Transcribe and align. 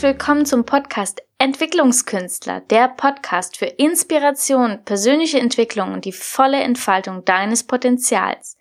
Herzlich 0.00 0.18
willkommen 0.18 0.46
zum 0.46 0.64
Podcast 0.64 1.22
Entwicklungskünstler, 1.36 2.62
der 2.62 2.88
Podcast 2.88 3.58
für 3.58 3.66
Inspiration, 3.66 4.82
persönliche 4.86 5.38
Entwicklung 5.38 5.92
und 5.92 6.06
die 6.06 6.12
volle 6.12 6.58
Entfaltung 6.62 7.26
deines 7.26 7.64
Potenzials. 7.64 8.56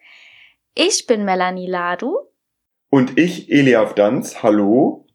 Ich 0.76 1.08
bin 1.08 1.24
Melanie 1.24 1.66
Ladu. 1.66 2.18
Und 2.90 3.18
ich, 3.18 3.50
Eliav 3.50 3.96
Danz. 3.96 4.44
Hallo. 4.44 5.08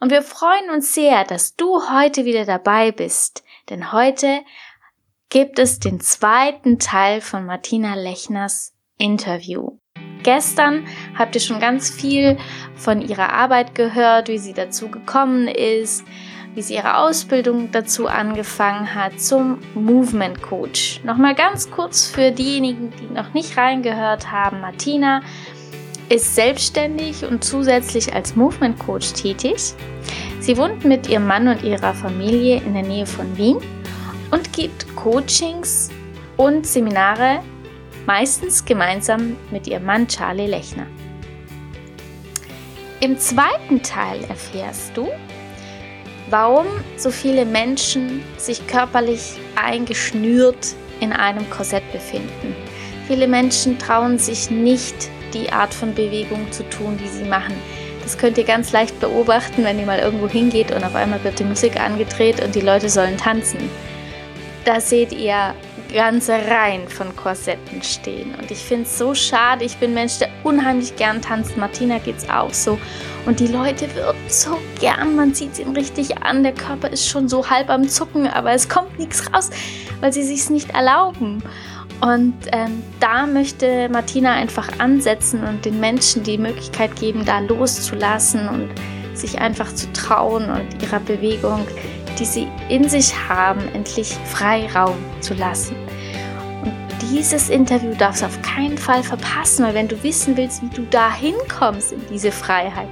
Und 0.00 0.10
wir 0.10 0.22
freuen 0.22 0.68
uns 0.70 0.94
sehr, 0.94 1.22
dass 1.22 1.54
du 1.54 1.80
heute 1.88 2.24
wieder 2.24 2.44
dabei 2.44 2.90
bist, 2.90 3.44
denn 3.68 3.92
heute 3.92 4.40
gibt 5.28 5.60
es 5.60 5.78
den 5.78 6.00
zweiten 6.00 6.80
Teil 6.80 7.20
von 7.20 7.46
Martina 7.46 7.94
Lechners 7.94 8.74
Interview. 8.98 9.78
Gestern 10.22 10.84
habt 11.18 11.34
ihr 11.34 11.40
schon 11.40 11.60
ganz 11.60 11.90
viel 11.90 12.36
von 12.76 13.00
ihrer 13.00 13.32
Arbeit 13.32 13.74
gehört, 13.74 14.28
wie 14.28 14.38
sie 14.38 14.52
dazu 14.52 14.88
gekommen 14.88 15.48
ist, 15.48 16.04
wie 16.54 16.62
sie 16.62 16.74
ihre 16.74 16.98
Ausbildung 16.98 17.70
dazu 17.70 18.08
angefangen 18.08 18.94
hat 18.94 19.20
zum 19.20 19.58
Movement 19.74 20.42
Coach. 20.42 21.00
Nochmal 21.04 21.34
ganz 21.34 21.70
kurz 21.70 22.06
für 22.06 22.32
diejenigen, 22.32 22.92
die 23.00 23.14
noch 23.14 23.32
nicht 23.34 23.56
reingehört 23.56 24.30
haben. 24.30 24.60
Martina 24.60 25.22
ist 26.08 26.34
selbstständig 26.34 27.24
und 27.24 27.44
zusätzlich 27.44 28.12
als 28.12 28.34
Movement 28.34 28.78
Coach 28.80 29.12
tätig. 29.12 29.74
Sie 30.40 30.56
wohnt 30.56 30.84
mit 30.84 31.08
ihrem 31.08 31.26
Mann 31.26 31.46
und 31.46 31.62
ihrer 31.62 31.94
Familie 31.94 32.60
in 32.62 32.74
der 32.74 32.82
Nähe 32.82 33.06
von 33.06 33.36
Wien 33.36 33.58
und 34.32 34.52
gibt 34.52 34.96
Coachings 34.96 35.90
und 36.36 36.66
Seminare 36.66 37.40
meistens 38.06 38.64
gemeinsam 38.64 39.36
mit 39.50 39.66
ihrem 39.66 39.84
Mann 39.84 40.08
Charlie 40.08 40.46
Lechner. 40.46 40.86
Im 43.00 43.18
zweiten 43.18 43.82
Teil 43.82 44.22
erfährst 44.28 44.96
du, 44.96 45.08
warum 46.28 46.66
so 46.96 47.10
viele 47.10 47.44
Menschen 47.44 48.22
sich 48.36 48.66
körperlich 48.66 49.38
eingeschnürt 49.56 50.74
in 51.00 51.12
einem 51.12 51.48
Korsett 51.50 51.90
befinden. 51.92 52.54
Viele 53.06 53.26
Menschen 53.26 53.78
trauen 53.78 54.18
sich 54.18 54.50
nicht, 54.50 54.94
die 55.34 55.50
Art 55.50 55.72
von 55.72 55.94
Bewegung 55.94 56.50
zu 56.52 56.68
tun, 56.68 56.98
die 57.02 57.08
sie 57.08 57.24
machen. 57.24 57.54
Das 58.02 58.18
könnt 58.18 58.38
ihr 58.38 58.44
ganz 58.44 58.72
leicht 58.72 58.98
beobachten, 59.00 59.64
wenn 59.64 59.78
ihr 59.78 59.86
mal 59.86 59.98
irgendwo 59.98 60.28
hingeht 60.28 60.70
und 60.70 60.84
auf 60.84 60.94
einmal 60.94 61.22
wird 61.24 61.38
die 61.38 61.44
Musik 61.44 61.80
angedreht 61.80 62.42
und 62.44 62.54
die 62.54 62.60
Leute 62.60 62.88
sollen 62.88 63.16
tanzen. 63.16 63.70
Da 64.64 64.80
seht 64.80 65.12
ihr 65.12 65.54
ganze 65.92 66.32
Reihen 66.32 66.88
von 66.88 67.14
Korsetten 67.16 67.82
stehen. 67.82 68.34
Und 68.34 68.50
ich 68.50 68.58
finde 68.58 68.84
es 68.84 68.98
so 68.98 69.14
schade. 69.14 69.64
Ich 69.64 69.76
bin 69.76 69.94
Mensch, 69.94 70.18
der 70.18 70.28
unheimlich 70.44 70.96
gern 70.96 71.20
tanzt. 71.20 71.56
Martina 71.56 71.98
geht 71.98 72.18
es 72.18 72.28
auch 72.28 72.52
so. 72.52 72.78
Und 73.26 73.40
die 73.40 73.46
Leute 73.46 73.94
würden 73.94 74.18
so 74.28 74.58
gern, 74.80 75.16
man 75.16 75.34
sieht 75.34 75.52
es 75.52 75.58
ihnen 75.58 75.76
richtig 75.76 76.22
an. 76.22 76.42
Der 76.42 76.54
Körper 76.54 76.90
ist 76.90 77.08
schon 77.08 77.28
so 77.28 77.48
halb 77.48 77.68
am 77.68 77.88
Zucken, 77.88 78.26
aber 78.26 78.52
es 78.52 78.68
kommt 78.68 78.98
nichts 78.98 79.32
raus, 79.32 79.50
weil 80.00 80.12
sie 80.12 80.22
sich 80.22 80.48
nicht 80.50 80.70
erlauben. 80.70 81.42
Und 82.00 82.34
ähm, 82.52 82.82
da 82.98 83.26
möchte 83.26 83.88
Martina 83.90 84.32
einfach 84.32 84.68
ansetzen 84.78 85.44
und 85.44 85.66
den 85.66 85.80
Menschen 85.80 86.22
die 86.22 86.38
Möglichkeit 86.38 86.96
geben, 86.96 87.26
da 87.26 87.40
loszulassen 87.40 88.48
und 88.48 88.70
sich 89.12 89.38
einfach 89.38 89.74
zu 89.74 89.92
trauen 89.92 90.48
und 90.48 90.82
ihrer 90.82 91.00
Bewegung 91.00 91.66
die 92.18 92.24
sie 92.24 92.48
in 92.68 92.88
sich 92.88 93.12
haben, 93.28 93.60
endlich 93.74 94.16
Freiraum 94.26 94.96
zu 95.20 95.34
lassen. 95.34 95.76
Und 96.62 96.72
dieses 97.10 97.48
Interview 97.48 97.94
darfst 97.94 98.22
du 98.22 98.26
auf 98.26 98.42
keinen 98.42 98.78
Fall 98.78 99.02
verpassen, 99.02 99.64
weil 99.64 99.74
wenn 99.74 99.88
du 99.88 100.02
wissen 100.02 100.36
willst, 100.36 100.62
wie 100.62 100.68
du 100.68 100.82
da 100.90 101.12
hinkommst 101.12 101.92
in 101.92 102.02
diese 102.10 102.32
Freiheit, 102.32 102.88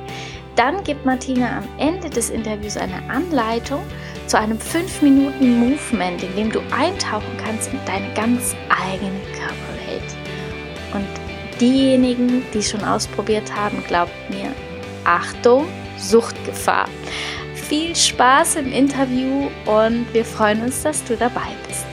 dann 0.57 0.83
gibt 0.83 1.07
Martina 1.07 1.59
am 1.59 1.69
Ende 1.79 2.11
des 2.11 2.31
Interviews 2.31 2.77
eine 2.77 3.01
Anleitung 3.09 3.81
zu 4.27 4.39
einem 4.39 4.59
5-Minuten-Movement, 4.59 6.25
in 6.25 6.37
dem 6.37 6.51
du 6.51 6.61
eintauchen 6.77 7.37
kannst 7.45 7.73
in 7.73 7.79
deine 7.87 8.13
ganz 8.15 8.57
eigene 8.69 9.21
Körperwelt. 9.35 10.17
Und 10.95 11.61
diejenigen, 11.61 12.43
die 12.53 12.59
es 12.59 12.71
schon 12.71 12.83
ausprobiert 12.83 13.55
haben, 13.55 13.85
glaubt 13.87 14.13
mir, 14.31 14.53
Achtung, 15.05 15.67
Suchtgefahr 15.97 16.89
viel 17.69 17.95
Spaß 17.95 18.57
im 18.57 18.73
Interview 18.73 19.51
und 19.67 20.07
wir 20.15 20.25
freuen 20.25 20.63
uns, 20.63 20.83
dass 20.83 21.05
du 21.05 21.19
dabei 21.19 21.49
bist. 21.67 21.85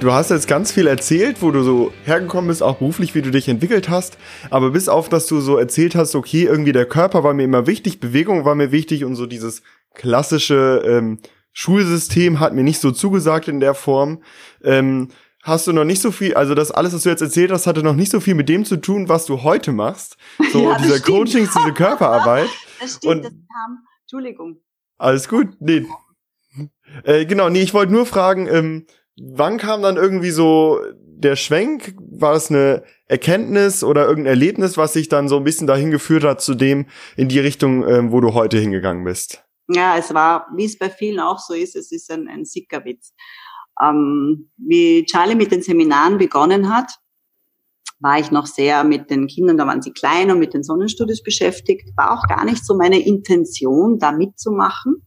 Du 0.00 0.12
hast 0.12 0.30
jetzt 0.30 0.46
ganz 0.46 0.72
viel 0.72 0.86
erzählt, 0.86 1.40
wo 1.40 1.50
du 1.50 1.62
so 1.62 1.90
hergekommen 2.04 2.48
bist, 2.48 2.62
auch 2.62 2.76
beruflich, 2.76 3.14
wie 3.14 3.22
du 3.22 3.30
dich 3.30 3.48
entwickelt 3.48 3.88
hast. 3.88 4.18
Aber 4.50 4.72
bis 4.72 4.90
auf, 4.90 5.08
dass 5.08 5.26
du 5.26 5.40
so 5.40 5.56
erzählt 5.56 5.94
hast, 5.94 6.14
okay, 6.14 6.44
irgendwie 6.44 6.72
der 6.72 6.84
Körper 6.84 7.24
war 7.24 7.32
mir 7.32 7.44
immer 7.44 7.66
wichtig, 7.66 7.98
Bewegung 7.98 8.44
war 8.44 8.54
mir 8.54 8.72
wichtig 8.72 9.06
und 9.06 9.14
so 9.14 9.24
dieses 9.24 9.62
klassische 9.94 10.82
ähm, 10.84 11.20
Schulsystem 11.52 12.38
hat 12.38 12.52
mir 12.52 12.64
nicht 12.64 12.80
so 12.80 12.90
zugesagt 12.90 13.48
in 13.48 13.60
der 13.60 13.72
Form. 13.72 14.22
Ähm, 14.62 15.08
hast 15.42 15.66
du 15.66 15.72
noch 15.72 15.84
nicht 15.84 16.02
so 16.02 16.10
viel, 16.10 16.34
also 16.34 16.54
das 16.54 16.70
alles, 16.70 16.92
was 16.92 17.04
du 17.04 17.08
jetzt 17.08 17.22
erzählt 17.22 17.50
hast, 17.50 17.66
hatte 17.66 17.82
noch 17.82 17.96
nicht 17.96 18.12
so 18.12 18.20
viel 18.20 18.34
mit 18.34 18.50
dem 18.50 18.66
zu 18.66 18.76
tun, 18.76 19.08
was 19.08 19.24
du 19.24 19.42
heute 19.42 19.72
machst. 19.72 20.18
So 20.52 20.64
ja, 20.70 20.76
dieser 20.76 21.00
Coachings, 21.00 21.54
diese 21.54 21.72
Körperarbeit. 21.72 22.48
Das 22.80 22.96
stimmt, 22.96 23.14
und 23.14 23.24
das 23.24 23.32
kam, 23.32 23.78
Entschuldigung. 24.02 24.60
Alles 25.04 25.28
gut. 25.28 25.48
Nee. 25.60 25.86
Äh, 27.04 27.26
genau, 27.26 27.50
nee, 27.50 27.60
ich 27.60 27.74
wollte 27.74 27.92
nur 27.92 28.06
fragen, 28.06 28.46
ähm, 28.46 28.86
wann 29.20 29.58
kam 29.58 29.82
dann 29.82 29.96
irgendwie 29.96 30.30
so 30.30 30.80
der 30.96 31.36
Schwenk? 31.36 31.94
War 31.98 32.32
es 32.32 32.50
eine 32.50 32.84
Erkenntnis 33.06 33.84
oder 33.84 34.06
irgendein 34.06 34.32
Erlebnis, 34.32 34.78
was 34.78 34.94
sich 34.94 35.10
dann 35.10 35.28
so 35.28 35.36
ein 35.36 35.44
bisschen 35.44 35.66
dahin 35.66 35.90
geführt 35.90 36.24
hat 36.24 36.40
zu 36.40 36.54
dem 36.54 36.86
in 37.18 37.28
die 37.28 37.38
Richtung, 37.38 37.86
ähm, 37.86 38.12
wo 38.12 38.22
du 38.22 38.32
heute 38.32 38.56
hingegangen 38.56 39.04
bist? 39.04 39.44
Ja, 39.68 39.98
es 39.98 40.14
war, 40.14 40.46
wie 40.56 40.64
es 40.64 40.78
bei 40.78 40.88
vielen 40.88 41.20
auch 41.20 41.38
so 41.38 41.52
ist, 41.52 41.76
es 41.76 41.92
ist 41.92 42.10
ein, 42.10 42.26
ein 42.26 42.46
Sickerwitz. 42.46 43.12
Ähm, 43.82 44.50
wie 44.56 45.04
Charlie 45.04 45.34
mit 45.34 45.52
den 45.52 45.60
Seminaren 45.60 46.16
begonnen 46.16 46.74
hat, 46.74 46.90
war 48.04 48.18
ich 48.18 48.30
noch 48.30 48.44
sehr 48.44 48.84
mit 48.84 49.08
den 49.08 49.26
Kindern, 49.28 49.56
da 49.56 49.66
waren 49.66 49.80
sie 49.80 49.92
klein 49.92 50.30
und 50.30 50.38
mit 50.38 50.52
den 50.52 50.62
Sonnenstudios 50.62 51.22
beschäftigt. 51.22 51.88
War 51.96 52.12
auch 52.12 52.28
gar 52.28 52.44
nicht 52.44 52.64
so 52.64 52.76
meine 52.76 53.02
Intention, 53.02 53.98
da 53.98 54.12
mitzumachen. 54.12 55.06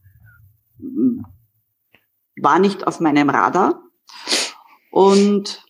War 2.41 2.57
nicht 2.57 2.87
auf 2.87 2.99
meinem 2.99 3.29
Radar. 3.29 3.83
Und 4.89 5.63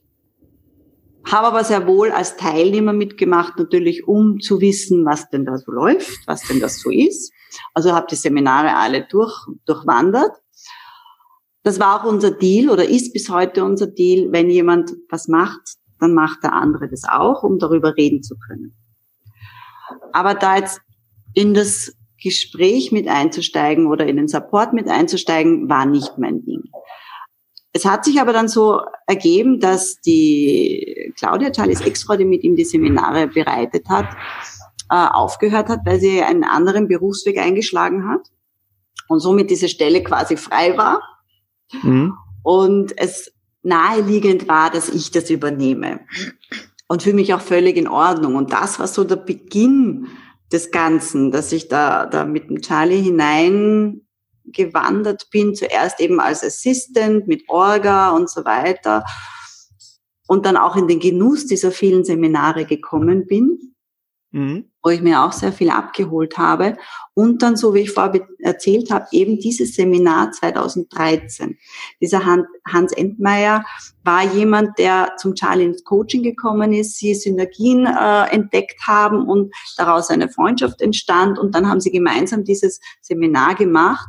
habe 1.25 1.47
aber 1.47 1.65
sehr 1.65 1.85
wohl 1.85 2.11
als 2.11 2.37
Teilnehmer 2.37 2.93
mitgemacht, 2.93 3.57
natürlich 3.57 4.07
um 4.07 4.39
zu 4.39 4.61
wissen, 4.61 5.05
was 5.05 5.29
denn 5.29 5.43
da 5.43 5.57
so 5.57 5.73
läuft, 5.73 6.25
was 6.27 6.43
denn 6.43 6.61
das 6.61 6.79
so 6.79 6.89
ist. 6.89 7.33
Also 7.73 7.91
habe 7.91 8.07
die 8.09 8.15
Seminare 8.15 8.73
alle 8.77 9.05
durch, 9.05 9.35
durchwandert. 9.65 10.31
Das 11.63 11.77
war 11.77 11.99
auch 11.99 12.09
unser 12.09 12.31
Deal 12.31 12.69
oder 12.69 12.87
ist 12.87 13.11
bis 13.11 13.27
heute 13.29 13.65
unser 13.65 13.87
Deal, 13.87 14.31
wenn 14.31 14.49
jemand 14.49 14.93
was 15.09 15.27
macht, 15.27 15.77
dann 15.99 16.13
macht 16.13 16.43
der 16.43 16.53
andere 16.53 16.87
das 16.89 17.03
auch, 17.03 17.43
um 17.43 17.59
darüber 17.59 17.95
reden 17.95 18.23
zu 18.23 18.35
können. 18.37 18.75
Aber 20.11 20.33
da 20.33 20.57
jetzt 20.57 20.81
in 21.33 21.53
das 21.53 21.93
Gespräch 22.21 22.91
mit 22.91 23.07
einzusteigen 23.07 23.87
oder 23.87 24.07
in 24.07 24.17
den 24.17 24.27
Support 24.27 24.73
mit 24.73 24.87
einzusteigen, 24.89 25.69
war 25.69 25.85
nicht 25.85 26.17
mein 26.17 26.43
Ding. 26.43 26.63
Es 27.73 27.85
hat 27.85 28.05
sich 28.05 28.19
aber 28.19 28.33
dann 28.33 28.47
so 28.47 28.81
ergeben, 29.05 29.59
dass 29.59 30.01
die 30.01 31.13
Claudia 31.17 31.51
Charles 31.51 31.81
Exfrau, 31.81 32.15
die 32.15 32.25
mit 32.25 32.43
ihm 32.43 32.55
die 32.55 32.65
Seminare 32.65 33.27
bereitet 33.27 33.87
hat, 33.87 34.07
äh, 34.89 34.95
aufgehört 34.95 35.69
hat, 35.69 35.81
weil 35.85 35.99
sie 35.99 36.23
einen 36.23 36.43
anderen 36.43 36.87
Berufsweg 36.87 37.37
eingeschlagen 37.37 38.09
hat 38.09 38.21
und 39.09 39.19
somit 39.19 39.51
diese 39.51 39.69
Stelle 39.69 40.01
quasi 40.01 40.37
frei 40.37 40.75
war. 40.75 41.01
Mhm. 41.83 42.13
Und 42.41 42.97
es 42.97 43.31
naheliegend 43.63 44.47
war, 44.47 44.69
dass 44.69 44.87
ich 44.89 45.09
das 45.11 45.29
übernehme. 45.29 46.01
Und 46.87 47.03
für 47.03 47.13
mich 47.13 47.33
auch 47.33 47.41
völlig 47.41 47.77
in 47.77 47.87
Ordnung. 47.87 48.35
Und 48.35 48.51
das 48.53 48.79
war 48.79 48.87
so 48.87 49.03
der 49.03 49.17
Beginn 49.17 50.07
des 50.51 50.71
Ganzen, 50.71 51.31
dass 51.31 51.51
ich 51.51 51.67
da, 51.67 52.05
da 52.05 52.23
mit 52.23 52.49
dem 52.49 52.61
Charlie 52.61 53.01
hineingewandert 53.01 55.29
bin, 55.29 55.53
zuerst 55.53 55.99
eben 55.99 56.21
als 56.21 56.43
Assistant 56.43 57.27
mit 57.27 57.43
Orga 57.49 58.11
und 58.11 58.29
so 58.29 58.45
weiter. 58.45 59.03
Und 60.27 60.45
dann 60.45 60.57
auch 60.57 60.75
in 60.75 60.87
den 60.87 60.99
Genuss 60.99 61.45
dieser 61.45 61.71
vielen 61.71 62.05
Seminare 62.05 62.65
gekommen 62.65 63.27
bin. 63.27 63.75
Mhm 64.31 64.71
wo 64.87 64.91
ich 64.91 65.01
mir 65.01 65.21
auch 65.21 65.33
sehr 65.33 65.51
viel 65.51 65.69
abgeholt 65.69 66.37
habe. 66.37 66.77
Und 67.13 67.41
dann, 67.41 67.57
so 67.57 67.73
wie 67.73 67.81
ich 67.81 67.91
vorher 67.91 68.25
erzählt 68.39 68.89
habe, 68.89 69.05
eben 69.11 69.37
dieses 69.37 69.75
Seminar 69.75 70.31
2013. 70.31 71.57
Dieser 71.99 72.25
Hans 72.25 72.93
Entmeier 72.93 73.65
war 74.05 74.23
jemand, 74.23 74.79
der 74.79 75.11
zum 75.17 75.35
Charlie 75.35 75.65
ins 75.65 75.83
Coaching 75.83 76.23
gekommen 76.23 76.71
ist, 76.71 76.97
sie 76.97 77.15
Synergien 77.15 77.85
äh, 77.85 78.33
entdeckt 78.33 78.79
haben 78.87 79.27
und 79.27 79.53
daraus 79.75 80.09
eine 80.09 80.29
Freundschaft 80.29 80.81
entstand. 80.81 81.37
Und 81.37 81.53
dann 81.53 81.67
haben 81.67 81.81
sie 81.81 81.91
gemeinsam 81.91 82.45
dieses 82.45 82.79
Seminar 83.01 83.55
gemacht, 83.55 84.07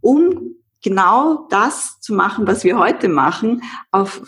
um 0.00 0.56
genau 0.82 1.46
das 1.48 2.00
zu 2.00 2.12
machen, 2.12 2.48
was 2.48 2.64
wir 2.64 2.76
heute 2.76 3.08
machen, 3.08 3.62
auf 3.92 4.20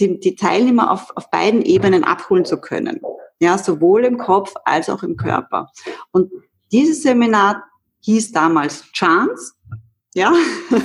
die, 0.00 0.18
die 0.18 0.34
Teilnehmer 0.34 0.90
auf, 0.90 1.16
auf 1.16 1.30
beiden 1.30 1.62
Ebenen 1.62 2.02
abholen 2.02 2.44
zu 2.44 2.60
können. 2.60 3.00
Ja, 3.40 3.56
sowohl 3.56 4.04
im 4.04 4.18
Kopf 4.18 4.54
als 4.64 4.90
auch 4.90 5.02
im 5.02 5.16
Körper. 5.16 5.70
Und 6.10 6.30
dieses 6.72 7.02
Seminar 7.02 7.64
hieß 8.00 8.32
damals 8.32 8.82
Chance. 8.92 9.54
Ja. 10.14 10.32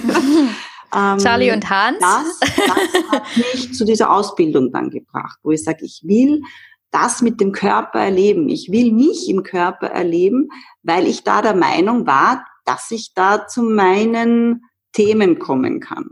Ähm, 0.95 1.17
Charlie 1.17 1.51
und 1.51 1.67
Hans. 1.69 1.97
Das, 1.99 2.39
das 2.39 3.11
hat 3.11 3.23
mich 3.35 3.73
zu 3.73 3.83
dieser 3.83 4.11
Ausbildung 4.11 4.71
dann 4.71 4.89
gebracht, 4.89 5.39
wo 5.41 5.51
ich 5.51 5.63
sage, 5.63 5.83
ich 5.85 6.01
will 6.03 6.43
das 6.91 7.21
mit 7.23 7.41
dem 7.41 7.51
Körper 7.51 7.99
erleben. 7.99 8.47
Ich 8.49 8.71
will 8.71 8.91
mich 8.91 9.27
im 9.27 9.41
Körper 9.43 9.87
erleben, 9.87 10.49
weil 10.83 11.07
ich 11.07 11.23
da 11.23 11.41
der 11.41 11.55
Meinung 11.55 12.05
war, 12.05 12.45
dass 12.65 12.91
ich 12.91 13.13
da 13.15 13.47
zu 13.47 13.63
meinen 13.63 14.65
Themen 14.91 15.39
kommen 15.39 15.79
kann. 15.79 16.11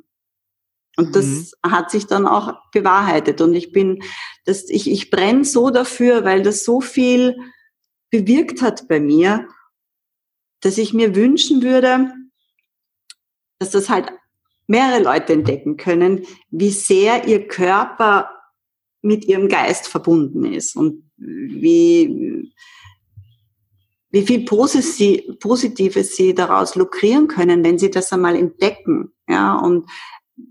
Und 1.02 1.16
das 1.16 1.26
mhm. 1.26 1.72
hat 1.72 1.92
sich 1.92 2.08
dann 2.08 2.28
auch 2.28 2.54
bewahrheitet. 2.72 3.42
Und 3.42 3.54
ich 3.54 3.72
bin, 3.72 4.04
das, 4.46 4.70
ich, 4.70 4.90
ich 4.90 5.10
brenne 5.10 5.46
so 5.46 5.70
dafür, 5.70 6.24
weil 6.24 6.44
das 6.44 6.64
so 6.64 6.82
viel 6.82 7.38
bewirkt 8.10 8.62
hat 8.62 8.88
bei 8.88 9.00
mir, 9.00 9.48
dass 10.62 10.78
ich 10.78 10.94
mir 10.94 11.16
wünschen 11.16 11.64
würde, 11.64 12.12
dass 13.60 13.72
das 13.72 13.90
halt 13.90 14.12
mehrere 14.68 15.04
Leute 15.04 15.34
entdecken 15.34 15.78
können, 15.78 16.26
wie 16.50 16.70
sehr 16.70 17.28
ihr 17.28 17.48
Körper 17.48 18.30
mit 19.02 19.26
ihrem 19.26 19.50
Geist 19.50 19.88
verbunden 19.88 20.46
ist 20.46 20.76
und 20.76 21.10
wie, 21.18 22.52
wie 24.12 24.22
viel 24.22 24.46
Positives 24.46 26.16
sie 26.16 26.36
daraus 26.36 26.76
lukrieren 26.76 27.28
können, 27.28 27.64
wenn 27.64 27.80
sie 27.80 27.90
das 27.90 28.14
einmal 28.14 28.36
entdecken. 28.36 29.12
Ja, 29.28 29.58
und 29.58 29.90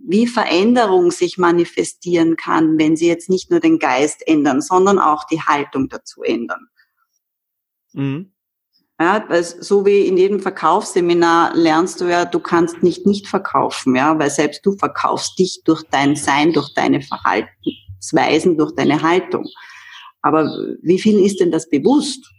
wie 0.06 0.26
Veränderung 0.26 1.10
sich 1.10 1.38
manifestieren 1.38 2.36
kann, 2.36 2.78
wenn 2.78 2.96
sie 2.96 3.06
jetzt 3.06 3.30
nicht 3.30 3.50
nur 3.50 3.60
den 3.60 3.78
Geist 3.78 4.26
ändern, 4.26 4.60
sondern 4.60 4.98
auch 4.98 5.24
die 5.24 5.40
Haltung 5.40 5.88
dazu 5.88 6.22
ändern. 6.22 6.68
Mhm. 7.92 8.32
Ja, 9.00 9.24
weil 9.28 9.42
so 9.42 9.86
wie 9.86 10.06
in 10.06 10.18
jedem 10.18 10.40
Verkaufsseminar 10.40 11.54
lernst 11.54 12.02
du 12.02 12.04
ja, 12.04 12.26
du 12.26 12.38
kannst 12.38 12.82
nicht 12.82 13.06
nicht 13.06 13.26
verkaufen, 13.28 13.96
ja, 13.96 14.18
weil 14.18 14.28
selbst 14.28 14.64
du 14.66 14.76
verkaufst 14.76 15.38
dich 15.38 15.62
durch 15.64 15.82
dein 15.90 16.16
Sein, 16.16 16.52
durch 16.52 16.74
deine 16.74 17.00
Verhaltensweisen, 17.00 18.58
durch 18.58 18.74
deine 18.74 19.00
Haltung. 19.00 19.46
Aber 20.20 20.44
wie 20.82 20.98
viel 20.98 21.18
ist 21.18 21.40
denn 21.40 21.50
das 21.50 21.70
bewusst? 21.70 22.30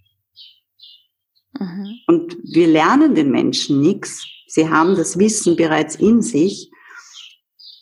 Mhm. 1.60 1.96
Und 2.08 2.38
wir 2.44 2.68
lernen 2.68 3.16
den 3.16 3.32
Menschen 3.32 3.82
nichts. 3.82 4.26
Sie 4.48 4.70
haben 4.70 4.96
das 4.96 5.18
Wissen 5.18 5.56
bereits 5.56 5.96
in 5.96 6.22
sich. 6.22 6.71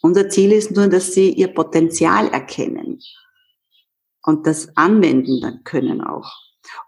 Unser 0.01 0.29
Ziel 0.29 0.51
ist 0.53 0.71
nur, 0.71 0.87
dass 0.87 1.13
sie 1.13 1.31
ihr 1.31 1.49
Potenzial 1.49 2.29
erkennen 2.29 2.99
und 4.23 4.47
das 4.47 4.75
anwenden 4.77 5.61
können 5.63 6.01
auch. 6.01 6.31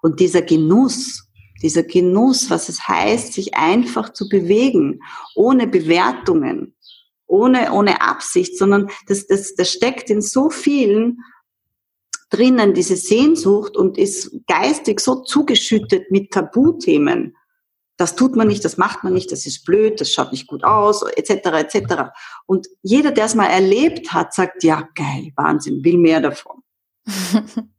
Und 0.01 0.19
dieser 0.19 0.41
Genuss, 0.41 1.27
dieser 1.61 1.83
Genuss, 1.83 2.49
was 2.49 2.69
es 2.69 2.87
heißt, 2.87 3.33
sich 3.33 3.55
einfach 3.55 4.13
zu 4.13 4.29
bewegen, 4.29 5.01
ohne 5.35 5.67
Bewertungen, 5.67 6.75
ohne, 7.27 7.71
ohne 7.71 8.01
Absicht, 8.01 8.57
sondern 8.57 8.89
das, 9.07 9.27
das, 9.27 9.55
das 9.55 9.71
steckt 9.71 10.09
in 10.09 10.21
so 10.21 10.49
vielen 10.49 11.19
drinnen, 12.29 12.73
diese 12.73 12.95
Sehnsucht 12.95 13.75
und 13.77 13.97
ist 13.97 14.31
geistig 14.47 14.99
so 14.99 15.23
zugeschüttet 15.23 16.11
mit 16.11 16.31
Tabuthemen. 16.31 17.35
Das 18.01 18.15
tut 18.15 18.35
man 18.35 18.47
nicht, 18.47 18.65
das 18.65 18.77
macht 18.77 19.03
man 19.03 19.13
nicht, 19.13 19.31
das 19.31 19.45
ist 19.45 19.63
blöd, 19.63 20.01
das 20.01 20.11
schaut 20.11 20.31
nicht 20.31 20.47
gut 20.47 20.63
aus, 20.63 21.03
etc., 21.03 21.29
etc. 21.29 22.09
Und 22.47 22.67
jeder, 22.81 23.11
der 23.11 23.25
es 23.25 23.35
mal 23.35 23.45
erlebt 23.45 24.11
hat, 24.11 24.33
sagt, 24.33 24.63
ja, 24.63 24.89
geil, 24.95 25.31
Wahnsinn, 25.35 25.83
will 25.83 25.99
mehr 25.99 26.19
davon. 26.19 26.63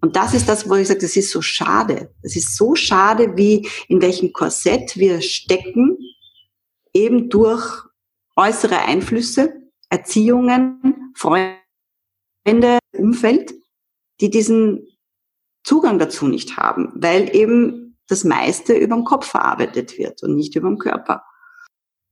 Und 0.00 0.16
das 0.16 0.34
ist 0.34 0.48
das, 0.48 0.68
wo 0.68 0.74
ich 0.74 0.88
sage, 0.88 0.98
das 0.98 1.14
ist 1.14 1.30
so 1.30 1.40
schade. 1.40 2.12
Das 2.20 2.34
ist 2.34 2.56
so 2.56 2.74
schade, 2.74 3.36
wie 3.36 3.68
in 3.86 4.02
welchem 4.02 4.32
Korsett 4.32 4.96
wir 4.96 5.20
stecken, 5.20 5.96
eben 6.92 7.28
durch 7.30 7.84
äußere 8.34 8.80
Einflüsse, 8.80 9.52
Erziehungen, 9.88 11.12
Freunde, 11.14 12.80
Umfeld, 12.96 13.54
die 14.20 14.30
diesen 14.30 14.88
Zugang 15.62 16.00
dazu 16.00 16.26
nicht 16.26 16.56
haben, 16.56 16.90
weil 16.96 17.36
eben 17.36 17.89
das 18.10 18.24
meiste 18.24 18.74
über 18.74 18.96
den 18.96 19.04
Kopf 19.04 19.26
verarbeitet 19.26 19.98
wird 19.98 20.22
und 20.22 20.36
nicht 20.36 20.56
über 20.56 20.68
den 20.68 20.78
Körper. 20.78 21.24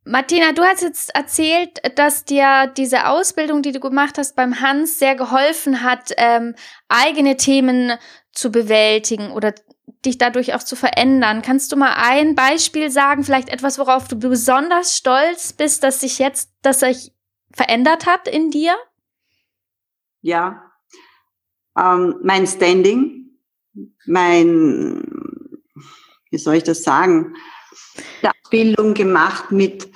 Martina, 0.04 0.52
du 0.52 0.62
hast 0.62 0.80
jetzt 0.80 1.14
erzählt, 1.14 1.80
dass 1.96 2.24
dir 2.24 2.72
diese 2.76 3.08
Ausbildung, 3.08 3.60
die 3.60 3.72
du 3.72 3.80
gemacht 3.80 4.16
hast 4.16 4.36
beim 4.36 4.60
Hans, 4.60 4.98
sehr 4.98 5.14
geholfen 5.16 5.82
hat, 5.82 6.12
ähm, 6.16 6.54
eigene 6.88 7.36
Themen 7.36 7.92
zu 8.32 8.50
bewältigen 8.50 9.30
oder 9.32 9.52
dich 10.06 10.16
dadurch 10.16 10.54
auch 10.54 10.62
zu 10.62 10.76
verändern. 10.76 11.42
Kannst 11.42 11.72
du 11.72 11.76
mal 11.76 11.92
ein 11.94 12.34
Beispiel 12.34 12.90
sagen, 12.90 13.24
vielleicht 13.24 13.50
etwas, 13.50 13.78
worauf 13.78 14.08
du 14.08 14.16
besonders 14.16 14.96
stolz 14.96 15.52
bist, 15.52 15.82
dass 15.82 16.00
sich 16.00 16.18
jetzt, 16.18 16.50
dass 16.62 16.80
sich 16.80 17.12
verändert 17.52 18.06
hat 18.06 18.28
in 18.28 18.50
dir? 18.50 18.74
Ja, 20.22 20.62
ähm, 21.76 22.16
mein 22.22 22.46
Standing, 22.46 23.38
mein, 24.06 25.02
wie 26.30 26.38
soll 26.38 26.56
ich 26.56 26.64
das 26.64 26.82
sagen? 26.82 27.34
Ausbildung 28.48 28.94
gemacht 28.94 29.52
mit 29.52 29.88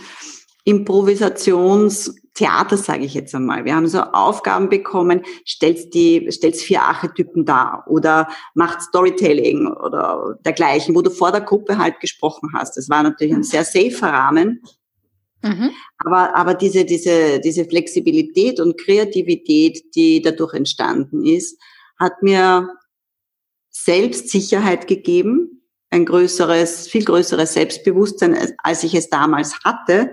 Improvisationstheater, 0.64 2.76
sage 2.76 3.04
ich 3.04 3.14
jetzt 3.14 3.34
einmal. 3.34 3.64
Wir 3.64 3.74
haben 3.74 3.88
so 3.88 4.00
Aufgaben 4.00 4.68
bekommen, 4.68 5.22
stellst 5.46 5.94
die, 5.94 6.28
stellst 6.30 6.62
vier 6.62 6.82
Archetypen 6.82 7.44
dar 7.44 7.84
oder 7.88 8.28
macht 8.54 8.80
Storytelling 8.82 9.66
oder 9.66 10.38
dergleichen, 10.44 10.94
wo 10.94 11.02
du 11.02 11.10
vor 11.10 11.32
der 11.32 11.40
Gruppe 11.40 11.78
halt 11.78 11.98
gesprochen 12.00 12.50
hast. 12.54 12.76
Das 12.76 12.88
war 12.88 13.02
natürlich 13.02 13.34
ein 13.34 13.42
sehr 13.42 13.64
safer 13.64 14.12
Rahmen. 14.12 14.62
Mhm. 15.42 15.70
Aber, 15.98 16.36
aber 16.36 16.54
diese, 16.54 16.84
diese, 16.84 17.40
diese 17.40 17.64
Flexibilität 17.64 18.60
und 18.60 18.78
Kreativität, 18.78 19.96
die 19.96 20.22
dadurch 20.22 20.54
entstanden 20.54 21.24
ist, 21.24 21.58
hat 21.98 22.22
mir 22.22 22.68
Selbstsicherheit 23.70 24.86
gegeben, 24.86 25.61
ein 25.92 26.06
größeres, 26.06 26.88
viel 26.88 27.04
größeres 27.04 27.52
Selbstbewusstsein, 27.52 28.54
als 28.62 28.82
ich 28.82 28.94
es 28.94 29.10
damals 29.10 29.60
hatte. 29.62 30.12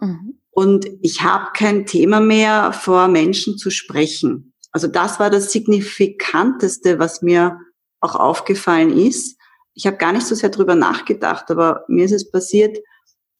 Mhm. 0.00 0.38
Und 0.50 0.86
ich 1.02 1.22
habe 1.22 1.48
kein 1.54 1.86
Thema 1.86 2.20
mehr, 2.20 2.72
vor 2.72 3.08
Menschen 3.08 3.58
zu 3.58 3.70
sprechen. 3.70 4.54
Also 4.70 4.86
das 4.86 5.18
war 5.18 5.28
das 5.28 5.50
Signifikanteste, 5.52 7.00
was 7.00 7.20
mir 7.20 7.58
auch 8.00 8.14
aufgefallen 8.14 8.96
ist. 8.96 9.36
Ich 9.74 9.86
habe 9.86 9.96
gar 9.96 10.12
nicht 10.12 10.26
so 10.26 10.36
sehr 10.36 10.50
drüber 10.50 10.76
nachgedacht, 10.76 11.50
aber 11.50 11.84
mir 11.88 12.04
ist 12.04 12.12
es 12.12 12.30
passiert, 12.30 12.78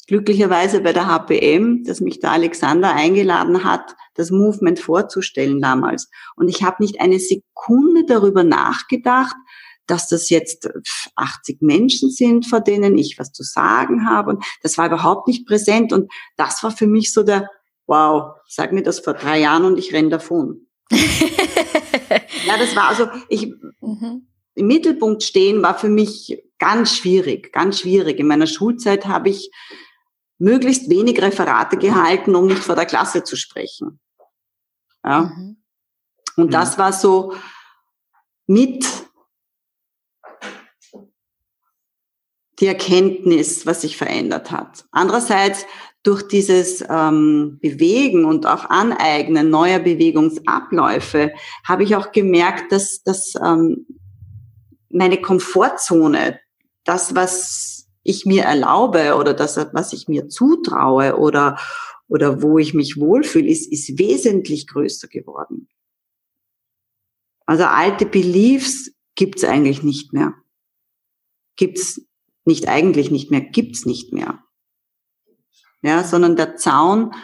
glücklicherweise 0.08 0.80
bei 0.80 0.92
der 0.92 1.06
HPM, 1.06 1.85
dass 1.85 2.00
mich 2.00 2.18
der 2.18 2.32
Alexander 2.32 2.92
eingeladen 2.92 3.62
hat, 3.62 3.94
das 4.14 4.30
Movement 4.30 4.80
vorzustellen 4.80 5.61
damals. 5.61 6.11
Und 6.35 6.49
ich 6.49 6.64
habe 6.64 6.82
nicht 6.82 7.00
eine 7.00 7.20
Sekunde 7.20 8.04
darüber 8.06 8.42
nachgedacht, 8.42 9.37
dass 9.90 10.09
das 10.09 10.30
jetzt 10.30 10.68
80 11.16 11.61
Menschen 11.61 12.11
sind, 12.11 12.47
vor 12.47 12.61
denen 12.61 12.97
ich 12.97 13.18
was 13.18 13.33
zu 13.33 13.42
sagen 13.42 14.09
habe. 14.09 14.30
Und 14.30 14.45
das 14.62 14.78
war 14.78 14.87
überhaupt 14.87 15.26
nicht 15.26 15.47
präsent. 15.47 15.92
Und 15.92 16.12
das 16.37 16.62
war 16.62 16.71
für 16.71 16.87
mich 16.87 17.12
so 17.12 17.23
der, 17.23 17.49
wow, 17.87 18.35
sag 18.47 18.73
mir 18.73 18.83
das 18.83 19.00
vor 19.00 19.14
drei 19.14 19.40
Jahren 19.40 19.64
und 19.64 19.78
ich 19.78 19.92
renn 19.92 20.11
davon. 20.11 20.66
ja, 20.90 22.57
das 22.59 22.76
war 22.76 22.88
also, 22.88 23.09
ich, 23.28 23.47
mhm. 23.80 24.28
im 24.54 24.66
Mittelpunkt 24.66 25.23
stehen 25.23 25.62
war 25.62 25.78
für 25.78 25.88
mich 25.88 26.42
ganz 26.59 26.95
schwierig, 26.95 27.52
ganz 27.52 27.80
schwierig. 27.80 28.18
In 28.18 28.26
meiner 28.26 28.47
Schulzeit 28.47 29.07
habe 29.07 29.30
ich 29.30 29.50
möglichst 30.38 30.88
wenig 30.88 31.21
Referate 31.21 31.76
gehalten, 31.76 32.35
um 32.35 32.47
nicht 32.47 32.62
vor 32.62 32.76
der 32.76 32.87
Klasse 32.87 33.25
zu 33.25 33.37
sprechen. 33.37 34.00
Ja. 35.04 35.33
Mhm. 35.35 35.62
Und 36.37 36.54
das 36.54 36.78
war 36.78 36.92
so 36.92 37.35
mit 38.47 38.87
die 42.60 42.66
Erkenntnis, 42.66 43.66
was 43.66 43.82
sich 43.82 43.96
verändert 43.96 44.50
hat. 44.50 44.84
Andererseits 44.90 45.64
durch 46.02 46.22
dieses 46.22 46.84
ähm, 46.88 47.58
Bewegen 47.60 48.24
und 48.24 48.46
auch 48.46 48.64
Aneignen 48.70 49.50
neuer 49.50 49.78
Bewegungsabläufe 49.78 51.32
habe 51.64 51.82
ich 51.82 51.96
auch 51.96 52.12
gemerkt, 52.12 52.72
dass, 52.72 53.02
dass 53.02 53.34
ähm, 53.44 53.86
meine 54.90 55.20
Komfortzone, 55.20 56.40
das, 56.84 57.14
was 57.14 57.88
ich 58.02 58.24
mir 58.24 58.44
erlaube 58.44 59.16
oder 59.16 59.34
das, 59.34 59.56
was 59.72 59.92
ich 59.92 60.08
mir 60.08 60.28
zutraue 60.28 61.18
oder, 61.18 61.58
oder 62.08 62.42
wo 62.42 62.58
ich 62.58 62.74
mich 62.74 62.96
wohlfühle, 62.96 63.48
ist, 63.48 63.70
ist 63.70 63.98
wesentlich 63.98 64.66
größer 64.66 65.08
geworden. 65.08 65.68
Also 67.44 67.64
alte 67.64 68.06
Beliefs 68.06 68.92
gibt's 69.14 69.44
eigentlich 69.44 69.82
nicht 69.82 70.12
mehr. 70.12 70.34
Gibt's 71.56 72.07
nicht 72.48 72.66
eigentlich 72.66 73.12
nicht 73.12 73.30
mehr, 73.30 73.40
gibt's 73.40 73.86
nicht 73.86 74.12
mehr. 74.12 74.42
Ja, 75.82 76.02
sondern 76.02 76.34
der 76.34 76.56
Zaun, 76.56 77.14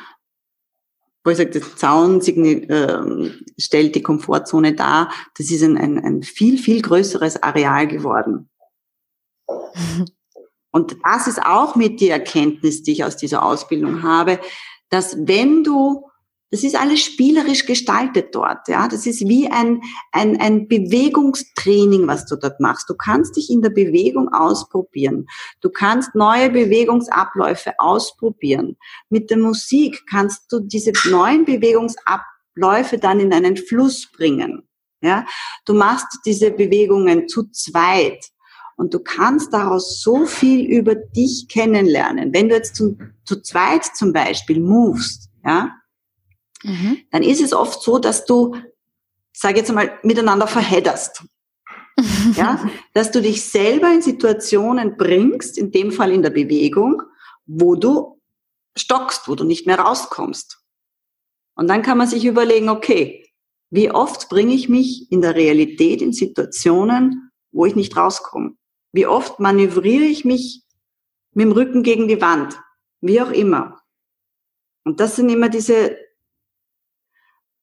wo 1.24 1.30
ich 1.30 1.38
sage, 1.38 1.50
der 1.50 1.62
Zaun 1.76 2.20
äh, 2.20 3.30
stellt 3.58 3.96
die 3.96 4.02
Komfortzone 4.02 4.74
dar, 4.74 5.12
das 5.36 5.50
ist 5.50 5.64
ein, 5.64 5.76
ein, 5.76 5.98
ein 5.98 6.22
viel, 6.22 6.58
viel 6.58 6.80
größeres 6.80 7.42
Areal 7.42 7.88
geworden. 7.88 8.48
Und 10.70 10.96
das 11.04 11.26
ist 11.26 11.42
auch 11.42 11.74
mit 11.74 12.00
die 12.00 12.10
Erkenntnis, 12.10 12.82
die 12.82 12.92
ich 12.92 13.04
aus 13.04 13.16
dieser 13.16 13.42
Ausbildung 13.44 14.02
habe, 14.02 14.38
dass 14.88 15.16
wenn 15.26 15.64
du, 15.64 16.08
das 16.50 16.62
ist 16.62 16.76
alles 16.76 17.00
spielerisch 17.00 17.66
gestaltet 17.66 18.34
dort, 18.34 18.68
ja, 18.68 18.86
das 18.86 19.06
ist 19.06 19.26
wie 19.26 19.50
ein, 19.50 19.80
ein, 20.12 20.40
ein 20.40 20.68
Bewegungstraining, 20.68 22.06
was 22.06 22.26
du 22.26 22.36
dort 22.36 22.60
machst. 22.60 22.88
Du 22.88 22.94
kannst 22.94 23.36
dich 23.36 23.50
in 23.50 23.60
der 23.60 23.70
Bewegung 23.70 24.32
ausprobieren. 24.32 25.26
Du 25.60 25.70
kannst 25.70 26.14
neue 26.14 26.50
Bewegungsabläufe 26.50 27.72
ausprobieren. 27.78 28.76
Mit 29.08 29.30
der 29.30 29.38
Musik 29.38 30.02
kannst 30.08 30.52
du 30.52 30.60
diese 30.60 30.92
neuen 31.10 31.44
Bewegungsabläufe 31.44 32.98
dann 32.98 33.20
in 33.20 33.32
einen 33.32 33.56
Fluss 33.56 34.10
bringen. 34.12 34.68
Ja, 35.00 35.26
du 35.66 35.74
machst 35.74 36.06
diese 36.24 36.50
Bewegungen 36.50 37.28
zu 37.28 37.50
zweit. 37.50 38.30
Und 38.76 38.92
du 38.92 38.98
kannst 39.00 39.52
daraus 39.52 40.00
so 40.00 40.26
viel 40.26 40.66
über 40.66 40.94
dich 40.94 41.46
kennenlernen. 41.48 42.32
Wenn 42.32 42.48
du 42.48 42.56
jetzt 42.56 42.74
zu, 42.74 42.98
zu 43.24 43.40
zweit 43.40 43.84
zum 43.84 44.12
Beispiel 44.12 44.60
movest, 44.60 45.30
ja, 45.44 45.72
mhm. 46.64 46.98
dann 47.10 47.22
ist 47.22 47.40
es 47.40 47.52
oft 47.52 47.82
so, 47.82 47.98
dass 47.98 48.24
du, 48.24 48.56
sage 49.32 49.58
jetzt 49.58 49.68
einmal, 49.70 49.98
miteinander 50.02 50.46
verhedderst. 50.46 51.24
ja, 52.36 52.68
dass 52.92 53.12
du 53.12 53.22
dich 53.22 53.44
selber 53.44 53.92
in 53.92 54.02
Situationen 54.02 54.96
bringst, 54.96 55.56
in 55.56 55.70
dem 55.70 55.92
Fall 55.92 56.10
in 56.10 56.22
der 56.22 56.30
Bewegung, 56.30 57.02
wo 57.46 57.76
du 57.76 58.20
stockst, 58.76 59.28
wo 59.28 59.36
du 59.36 59.44
nicht 59.44 59.66
mehr 59.66 59.78
rauskommst. 59.78 60.60
Und 61.54 61.68
dann 61.68 61.82
kann 61.82 61.98
man 61.98 62.08
sich 62.08 62.24
überlegen, 62.24 62.68
okay, 62.68 63.24
wie 63.70 63.90
oft 63.90 64.28
bringe 64.28 64.54
ich 64.54 64.68
mich 64.68 65.10
in 65.10 65.20
der 65.20 65.34
Realität 65.34 66.02
in 66.02 66.12
Situationen, 66.12 67.30
wo 67.52 67.66
ich 67.66 67.76
nicht 67.76 67.96
rauskomme? 67.96 68.56
Wie 68.92 69.06
oft 69.06 69.40
manövriere 69.40 70.04
ich 70.04 70.24
mich 70.24 70.62
mit 71.32 71.46
dem 71.46 71.52
Rücken 71.52 71.82
gegen 71.82 72.08
die 72.08 72.20
Wand? 72.20 72.58
Wie 73.00 73.20
auch 73.20 73.30
immer. 73.30 73.80
Und 74.84 75.00
das 75.00 75.16
sind 75.16 75.28
immer 75.28 75.48
diese 75.48 75.93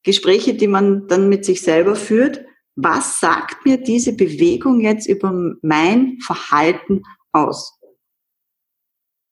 Gespräche, 0.03 0.53
die 0.53 0.67
man 0.67 1.07
dann 1.07 1.29
mit 1.29 1.45
sich 1.45 1.61
selber 1.61 1.95
führt. 1.95 2.43
Was 2.75 3.19
sagt 3.19 3.65
mir 3.65 3.77
diese 3.77 4.13
Bewegung 4.13 4.79
jetzt 4.81 5.07
über 5.07 5.33
mein 5.61 6.17
Verhalten 6.25 7.03
aus? 7.31 7.77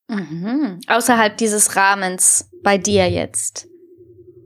Mhm. 0.07 0.79
Außerhalb 0.87 1.37
dieses 1.37 1.75
Rahmens 1.75 2.49
bei 2.63 2.77
dir 2.77 3.09
jetzt. 3.09 3.67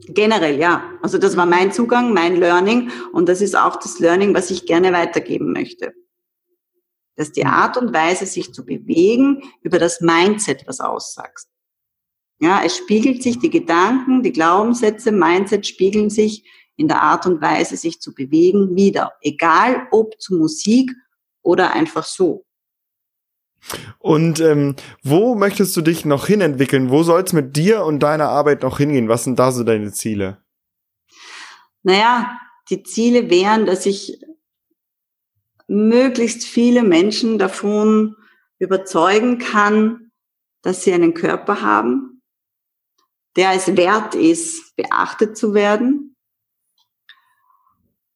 Generell, 0.08 0.60
ja. 0.60 0.84
Also 1.01 1.18
das 1.18 1.38
war 1.38 1.46
mein 1.46 1.72
Zugang, 1.72 2.13
mein 2.13 2.36
Learning 2.36 2.92
und 3.13 3.30
das 3.30 3.42
ist 3.42 3.56
auch 3.56 3.77
das 3.77 4.00
Learning, 4.00 4.34
was 4.34 4.51
ich 4.51 4.65
gerne 4.65 4.92
weitergeben 4.92 5.53
möchte 5.53 5.94
dass 7.15 7.32
die 7.32 7.46
Art 7.46 7.77
und 7.77 7.94
Weise, 7.94 8.25
sich 8.25 8.53
zu 8.53 8.65
bewegen, 8.65 9.44
über 9.62 9.80
das 9.80 10.01
Mindset 10.01 10.65
was 10.68 10.80
aussagst. 10.80 11.48
Ja, 12.39 12.61
es 12.65 12.77
spiegelt 12.77 13.23
sich 13.23 13.39
die 13.39 13.49
Gedanken, 13.49 14.23
die 14.23 14.31
Glaubenssätze, 14.31 15.11
Mindset 15.11 15.65
spiegeln 15.65 16.09
sich 16.09 16.43
in 16.75 16.87
der 16.87 17.01
Art 17.01 17.25
und 17.25 17.41
Weise, 17.41 17.77
sich 17.77 18.01
zu 18.01 18.13
bewegen, 18.13 18.75
wieder. 18.75 19.13
Egal 19.21 19.87
ob 19.91 20.19
zu 20.19 20.35
Musik 20.35 20.91
oder 21.41 21.71
einfach 21.71 22.05
so. 22.05 22.45
Und 23.99 24.39
ähm, 24.41 24.75
wo 25.03 25.35
möchtest 25.35 25.75
du 25.77 25.81
dich 25.81 26.03
noch 26.03 26.27
hinentwickeln? 26.27 26.89
Wo 26.89 27.03
soll 27.03 27.21
es 27.21 27.33
mit 27.33 27.55
dir 27.55 27.85
und 27.85 27.99
deiner 27.99 28.27
Arbeit 28.27 28.63
noch 28.63 28.77
hingehen? 28.77 29.07
Was 29.07 29.23
sind 29.23 29.39
da 29.39 29.51
so 29.51 29.63
deine 29.63 29.91
Ziele? 29.91 30.43
Naja, 31.83 32.37
die 32.69 32.83
Ziele 32.83 33.29
wären, 33.29 33.65
dass 33.65 33.85
ich 33.85 34.19
möglichst 35.67 36.43
viele 36.43 36.83
Menschen 36.83 37.37
davon 37.37 38.15
überzeugen 38.59 39.37
kann, 39.37 40.11
dass 40.61 40.83
sie 40.83 40.93
einen 40.93 41.13
Körper 41.13 41.61
haben, 41.61 42.12
der 43.35 43.53
es 43.53 43.75
wert 43.75 44.15
ist, 44.15 44.75
beachtet 44.75 45.37
zu 45.37 45.53
werden. 45.53 46.15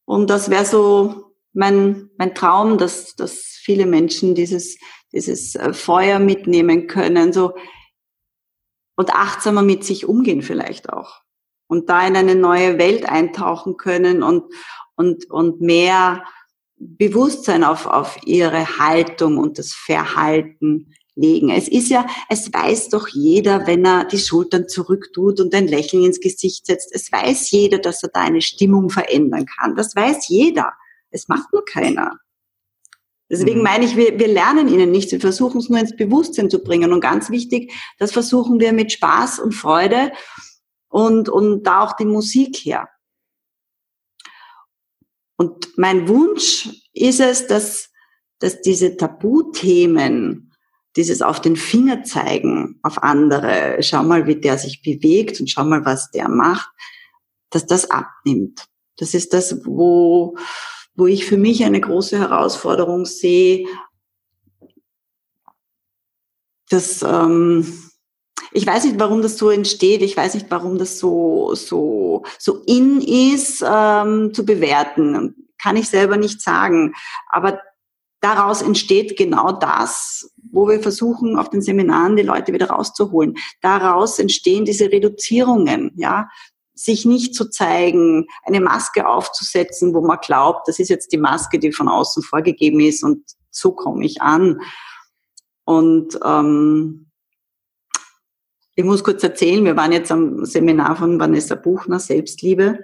Und 0.05 0.29
das 0.29 0.49
wäre 0.49 0.65
so 0.65 1.33
mein, 1.53 2.09
mein 2.17 2.35
Traum, 2.35 2.77
dass, 2.77 3.15
dass 3.15 3.41
viele 3.41 3.85
Menschen 3.85 4.35
dieses, 4.35 4.77
dieses 5.11 5.55
äh, 5.55 5.73
Feuer 5.73 6.19
mitnehmen 6.19 6.87
können, 6.87 7.33
so, 7.33 7.55
und 8.95 9.13
achtsamer 9.13 9.61
mit 9.61 9.83
sich 9.83 10.05
umgehen 10.05 10.41
vielleicht 10.41 10.89
auch. 10.89 11.21
Und 11.67 11.89
da 11.89 12.05
in 12.05 12.15
eine 12.15 12.35
neue 12.35 12.77
Welt 12.77 13.07
eintauchen 13.07 13.77
können 13.77 14.23
und, 14.23 14.45
und, 14.95 15.29
und 15.29 15.61
mehr 15.61 16.23
Bewusstsein 16.75 17.63
auf, 17.63 17.85
auf 17.85 18.17
ihre 18.25 18.79
Haltung 18.79 19.37
und 19.37 19.57
das 19.57 19.73
Verhalten 19.73 20.93
legen. 21.17 21.49
Es 21.49 21.67
ist 21.67 21.89
ja, 21.89 22.05
es 22.29 22.53
weiß 22.53 22.89
doch 22.89 23.07
jeder, 23.09 23.67
wenn 23.67 23.85
er 23.85 24.05
die 24.05 24.19
Schultern 24.19 24.69
zurücktut 24.69 25.39
und 25.39 25.53
ein 25.53 25.67
Lächeln 25.67 26.05
ins 26.05 26.19
Gesicht 26.19 26.65
setzt. 26.65 26.93
Es 26.93 27.11
weiß 27.11 27.51
jeder, 27.51 27.79
dass 27.79 28.03
er 28.03 28.09
da 28.09 28.21
eine 28.21 28.41
Stimmung 28.41 28.89
verändern 28.89 29.45
kann. 29.45 29.75
Das 29.75 29.95
weiß 29.95 30.29
jeder. 30.29 30.73
Es 31.09 31.27
macht 31.27 31.51
nur 31.51 31.65
keiner. 31.65 32.19
Deswegen 33.29 33.57
mhm. 33.57 33.63
meine 33.63 33.85
ich, 33.85 33.97
wir, 33.97 34.17
wir 34.17 34.27
lernen 34.27 34.67
ihnen 34.69 34.91
nichts. 34.91 35.11
Wir 35.11 35.19
versuchen 35.19 35.59
es 35.59 35.69
nur 35.69 35.79
ins 35.79 35.95
Bewusstsein 35.95 36.49
zu 36.49 36.59
bringen. 36.59 36.93
Und 36.93 37.01
ganz 37.01 37.29
wichtig, 37.29 37.73
das 37.97 38.11
versuchen 38.11 38.59
wir 38.59 38.71
mit 38.71 38.91
Spaß 38.91 39.39
und 39.39 39.53
Freude 39.53 40.11
und, 40.87 41.27
und 41.29 41.63
da 41.63 41.81
auch 41.81 41.95
die 41.95 42.05
Musik 42.05 42.55
her. 42.57 42.87
Und 45.37 45.77
mein 45.77 46.07
Wunsch 46.07 46.69
ist 46.93 47.19
es, 47.19 47.47
dass, 47.47 47.91
dass 48.39 48.61
diese 48.61 48.97
Tabuthemen, 48.97 50.46
dieses 50.97 51.21
auf 51.21 51.39
den 51.39 51.55
Finger 51.55 52.03
zeigen 52.03 52.79
auf 52.83 53.03
andere, 53.03 53.77
schau 53.81 54.03
mal, 54.03 54.27
wie 54.27 54.35
der 54.35 54.57
sich 54.57 54.81
bewegt 54.81 55.39
und 55.39 55.49
schau 55.49 55.63
mal, 55.63 55.85
was 55.85 56.11
der 56.11 56.27
macht, 56.27 56.69
dass 57.51 57.65
das 57.65 57.89
abnimmt. 57.89 58.65
Das 58.97 59.13
ist 59.13 59.33
das, 59.33 59.65
wo, 59.65 60.35
wo 60.95 61.05
ich 61.05 61.25
für 61.25 61.37
mich 61.37 61.63
eine 61.63 61.79
große 61.79 62.17
Herausforderung 62.17 63.05
sehe, 63.05 63.67
dass 66.69 67.01
ähm, 67.03 67.89
ich 68.51 68.65
weiß 68.65 68.85
nicht, 68.85 68.99
warum 68.99 69.21
das 69.21 69.37
so 69.37 69.49
entsteht. 69.49 70.01
Ich 70.01 70.17
weiß 70.17 70.33
nicht, 70.33 70.47
warum 70.49 70.77
das 70.77 70.99
so 70.99 71.53
so 71.53 72.23
so 72.39 72.63
in 72.65 73.01
ist 73.01 73.63
ähm, 73.65 74.33
zu 74.33 74.45
bewerten. 74.45 75.47
Kann 75.61 75.77
ich 75.77 75.89
selber 75.89 76.17
nicht 76.17 76.41
sagen. 76.41 76.93
Aber 77.29 77.61
daraus 78.21 78.61
entsteht 78.61 79.17
genau 79.17 79.51
das, 79.51 80.31
wo 80.57 80.67
wir 80.67 80.81
versuchen, 80.81 81.37
auf 81.37 81.51
den 81.51 81.61
Seminaren 81.61 82.15
die 82.15 82.23
Leute 82.23 82.51
wieder 82.51 82.71
rauszuholen. 82.71 83.37
Daraus 83.61 84.17
entstehen 84.17 84.65
diese 84.65 84.91
Reduzierungen, 84.91 85.91
ja, 85.95 86.29
sich 86.73 87.05
nicht 87.05 87.35
zu 87.35 87.47
zeigen, 87.49 88.25
eine 88.43 88.59
Maske 88.59 89.07
aufzusetzen, 89.07 89.93
wo 89.93 90.01
man 90.01 90.17
glaubt, 90.19 90.67
das 90.67 90.79
ist 90.79 90.89
jetzt 90.89 91.11
die 91.11 91.17
Maske, 91.17 91.59
die 91.59 91.71
von 91.71 91.87
außen 91.87 92.23
vorgegeben 92.23 92.79
ist 92.79 93.03
und 93.03 93.23
so 93.51 93.71
komme 93.71 94.03
ich 94.03 94.21
an. 94.23 94.59
Und 95.63 96.17
ähm, 96.25 97.11
ich 98.73 98.83
muss 98.83 99.03
kurz 99.03 99.21
erzählen, 99.21 99.63
wir 99.63 99.77
waren 99.77 99.91
jetzt 99.91 100.11
am 100.11 100.43
Seminar 100.43 100.95
von 100.95 101.19
Vanessa 101.19 101.53
Buchner, 101.53 101.99
Selbstliebe. 101.99 102.79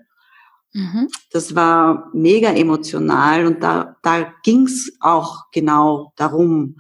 Mhm. 0.74 1.08
Das 1.32 1.56
war 1.56 2.12
mega 2.14 2.52
emotional 2.52 3.48
und 3.48 3.64
da, 3.64 3.96
da 4.04 4.32
ging 4.44 4.66
es 4.68 4.96
auch 5.00 5.46
genau 5.52 6.14
darum, 6.18 6.78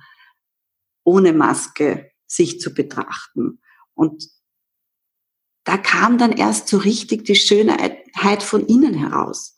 ohne 1.03 1.33
Maske 1.33 2.11
sich 2.27 2.59
zu 2.59 2.73
betrachten. 2.73 3.61
Und 3.93 4.27
da 5.63 5.77
kam 5.77 6.17
dann 6.17 6.31
erst 6.31 6.67
so 6.67 6.77
richtig 6.77 7.25
die 7.25 7.35
Schönheit 7.35 8.43
von 8.43 8.65
innen 8.65 8.93
heraus. 8.93 9.55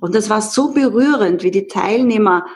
Und 0.00 0.14
das 0.14 0.28
war 0.28 0.42
so 0.42 0.72
berührend, 0.72 1.42
wie 1.42 1.50
die 1.50 1.66
Teilnehmer 1.66 2.46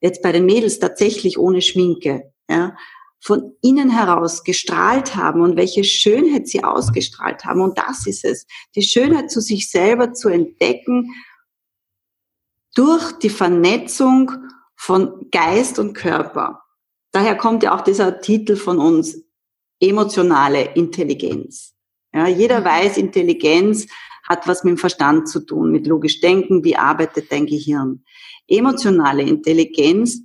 jetzt 0.00 0.22
bei 0.22 0.32
den 0.32 0.46
Mädels 0.46 0.78
tatsächlich 0.78 1.38
ohne 1.38 1.62
Schminke, 1.62 2.32
ja, 2.48 2.76
von 3.20 3.56
innen 3.62 3.90
heraus 3.90 4.44
gestrahlt 4.44 5.16
haben 5.16 5.40
und 5.40 5.56
welche 5.56 5.82
Schönheit 5.82 6.46
sie 6.46 6.62
ausgestrahlt 6.62 7.44
haben. 7.44 7.60
Und 7.60 7.76
das 7.76 8.06
ist 8.06 8.24
es, 8.24 8.46
die 8.76 8.82
Schönheit 8.82 9.30
zu 9.30 9.40
sich 9.40 9.70
selber 9.70 10.12
zu 10.12 10.28
entdecken 10.28 11.12
durch 12.74 13.12
die 13.18 13.30
Vernetzung 13.30 14.30
von 14.76 15.28
Geist 15.32 15.78
und 15.78 15.94
Körper. 15.94 16.62
Daher 17.16 17.34
kommt 17.34 17.62
ja 17.62 17.74
auch 17.74 17.80
dieser 17.80 18.20
Titel 18.20 18.56
von 18.56 18.78
uns, 18.78 19.24
emotionale 19.80 20.74
Intelligenz. 20.74 21.74
Ja, 22.12 22.28
jeder 22.28 22.60
mhm. 22.60 22.64
weiß, 22.66 22.98
Intelligenz 22.98 23.86
hat 24.28 24.46
was 24.46 24.64
mit 24.64 24.72
dem 24.72 24.76
Verstand 24.76 25.26
zu 25.26 25.40
tun, 25.40 25.72
mit 25.72 25.86
logisch 25.86 26.20
denken, 26.20 26.62
wie 26.62 26.76
arbeitet 26.76 27.32
dein 27.32 27.46
Gehirn. 27.46 28.04
Emotionale 28.46 29.22
Intelligenz 29.22 30.20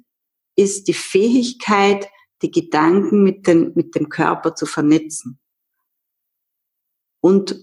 ist 0.57 0.89
die 0.89 0.93
Fähigkeit, 0.93 2.10
die 2.41 2.51
Gedanken 2.51 3.24
mit, 3.24 3.48
den, 3.48 3.71
mit 3.74 3.95
dem 3.95 4.10
Körper 4.10 4.53
zu 4.53 4.65
vernetzen. 4.65 5.39
Und 7.21 7.55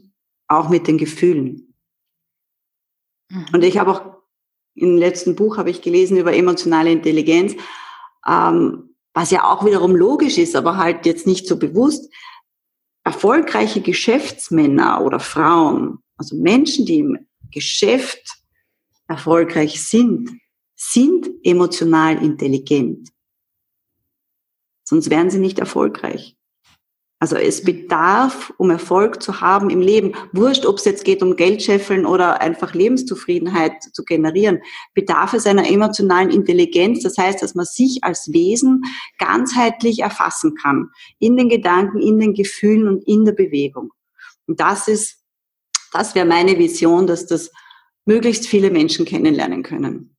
auch 0.46 0.70
mit 0.70 0.88
den 0.88 0.96
Gefühlen. 0.96 1.74
Mhm. 3.28 3.46
Und 3.52 3.62
ich 3.62 3.76
habe 3.76 3.90
auch 3.90 4.22
im 4.74 4.96
letzten 4.96 5.36
Buch 5.36 5.58
habe 5.58 5.68
ich 5.68 5.82
gelesen 5.82 6.16
über 6.16 6.32
emotionale 6.32 6.90
Intelligenz. 6.90 7.56
Ähm, 8.26 8.86
was 9.14 9.30
ja 9.30 9.44
auch 9.44 9.64
wiederum 9.64 9.96
logisch 9.96 10.38
ist, 10.38 10.54
aber 10.54 10.76
halt 10.76 11.06
jetzt 11.06 11.26
nicht 11.26 11.46
so 11.46 11.58
bewusst, 11.58 12.12
erfolgreiche 13.04 13.80
Geschäftsmänner 13.80 15.04
oder 15.04 15.18
Frauen, 15.18 15.98
also 16.16 16.36
Menschen, 16.36 16.84
die 16.86 16.98
im 16.98 17.26
Geschäft 17.50 18.38
erfolgreich 19.08 19.82
sind, 19.82 20.30
sind 20.76 21.28
emotional 21.42 22.22
intelligent. 22.22 23.08
Sonst 24.84 25.10
wären 25.10 25.30
sie 25.30 25.38
nicht 25.38 25.58
erfolgreich. 25.58 26.37
Also 27.20 27.34
es 27.34 27.64
bedarf, 27.64 28.52
um 28.58 28.70
Erfolg 28.70 29.20
zu 29.20 29.40
haben 29.40 29.70
im 29.70 29.80
Leben, 29.80 30.12
wurscht, 30.32 30.64
ob 30.64 30.76
es 30.76 30.84
jetzt 30.84 31.04
geht 31.04 31.20
um 31.20 31.34
Geldscheffeln 31.34 32.06
oder 32.06 32.40
einfach 32.40 32.74
Lebenszufriedenheit 32.74 33.82
zu 33.92 34.04
generieren, 34.04 34.60
bedarf 34.94 35.34
es 35.34 35.46
einer 35.46 35.68
emotionalen 35.68 36.30
Intelligenz. 36.30 37.02
Das 37.02 37.18
heißt, 37.18 37.42
dass 37.42 37.56
man 37.56 37.64
sich 37.64 38.04
als 38.04 38.32
Wesen 38.32 38.82
ganzheitlich 39.18 39.98
erfassen 39.98 40.54
kann. 40.54 40.90
In 41.18 41.36
den 41.36 41.48
Gedanken, 41.48 41.98
in 41.98 42.20
den 42.20 42.34
Gefühlen 42.34 42.86
und 42.86 43.02
in 43.08 43.24
der 43.24 43.32
Bewegung. 43.32 43.92
Und 44.46 44.60
das 44.60 44.86
ist, 44.86 45.18
das 45.92 46.14
wäre 46.14 46.26
meine 46.26 46.56
Vision, 46.56 47.08
dass 47.08 47.26
das 47.26 47.50
möglichst 48.04 48.46
viele 48.46 48.70
Menschen 48.70 49.04
kennenlernen 49.04 49.64
können. 49.64 50.16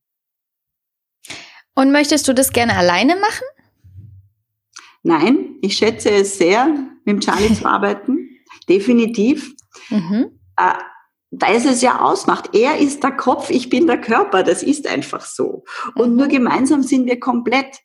Und 1.74 1.92
möchtest 1.92 2.28
du 2.28 2.34
das 2.34 2.52
gerne 2.52 2.76
alleine 2.76 3.16
machen? 3.16 3.46
Nein, 5.02 5.56
ich 5.62 5.78
schätze 5.78 6.10
es 6.10 6.36
sehr, 6.36 6.89
mit 7.04 7.14
dem 7.14 7.20
Charlie 7.20 7.54
zu 7.54 7.66
arbeiten. 7.66 8.28
Definitiv. 8.68 9.54
Mhm. 9.90 10.38
Äh, 10.56 10.74
weil 11.30 11.56
es 11.56 11.64
es 11.64 11.80
ja 11.80 12.00
ausmacht. 12.00 12.54
Er 12.54 12.78
ist 12.78 13.02
der 13.04 13.12
Kopf, 13.12 13.50
ich 13.50 13.70
bin 13.70 13.86
der 13.86 14.00
Körper. 14.00 14.42
Das 14.42 14.62
ist 14.62 14.88
einfach 14.88 15.20
so. 15.20 15.64
Und 15.94 16.10
mhm. 16.10 16.16
nur 16.16 16.28
gemeinsam 16.28 16.82
sind 16.82 17.06
wir 17.06 17.20
komplett. 17.20 17.78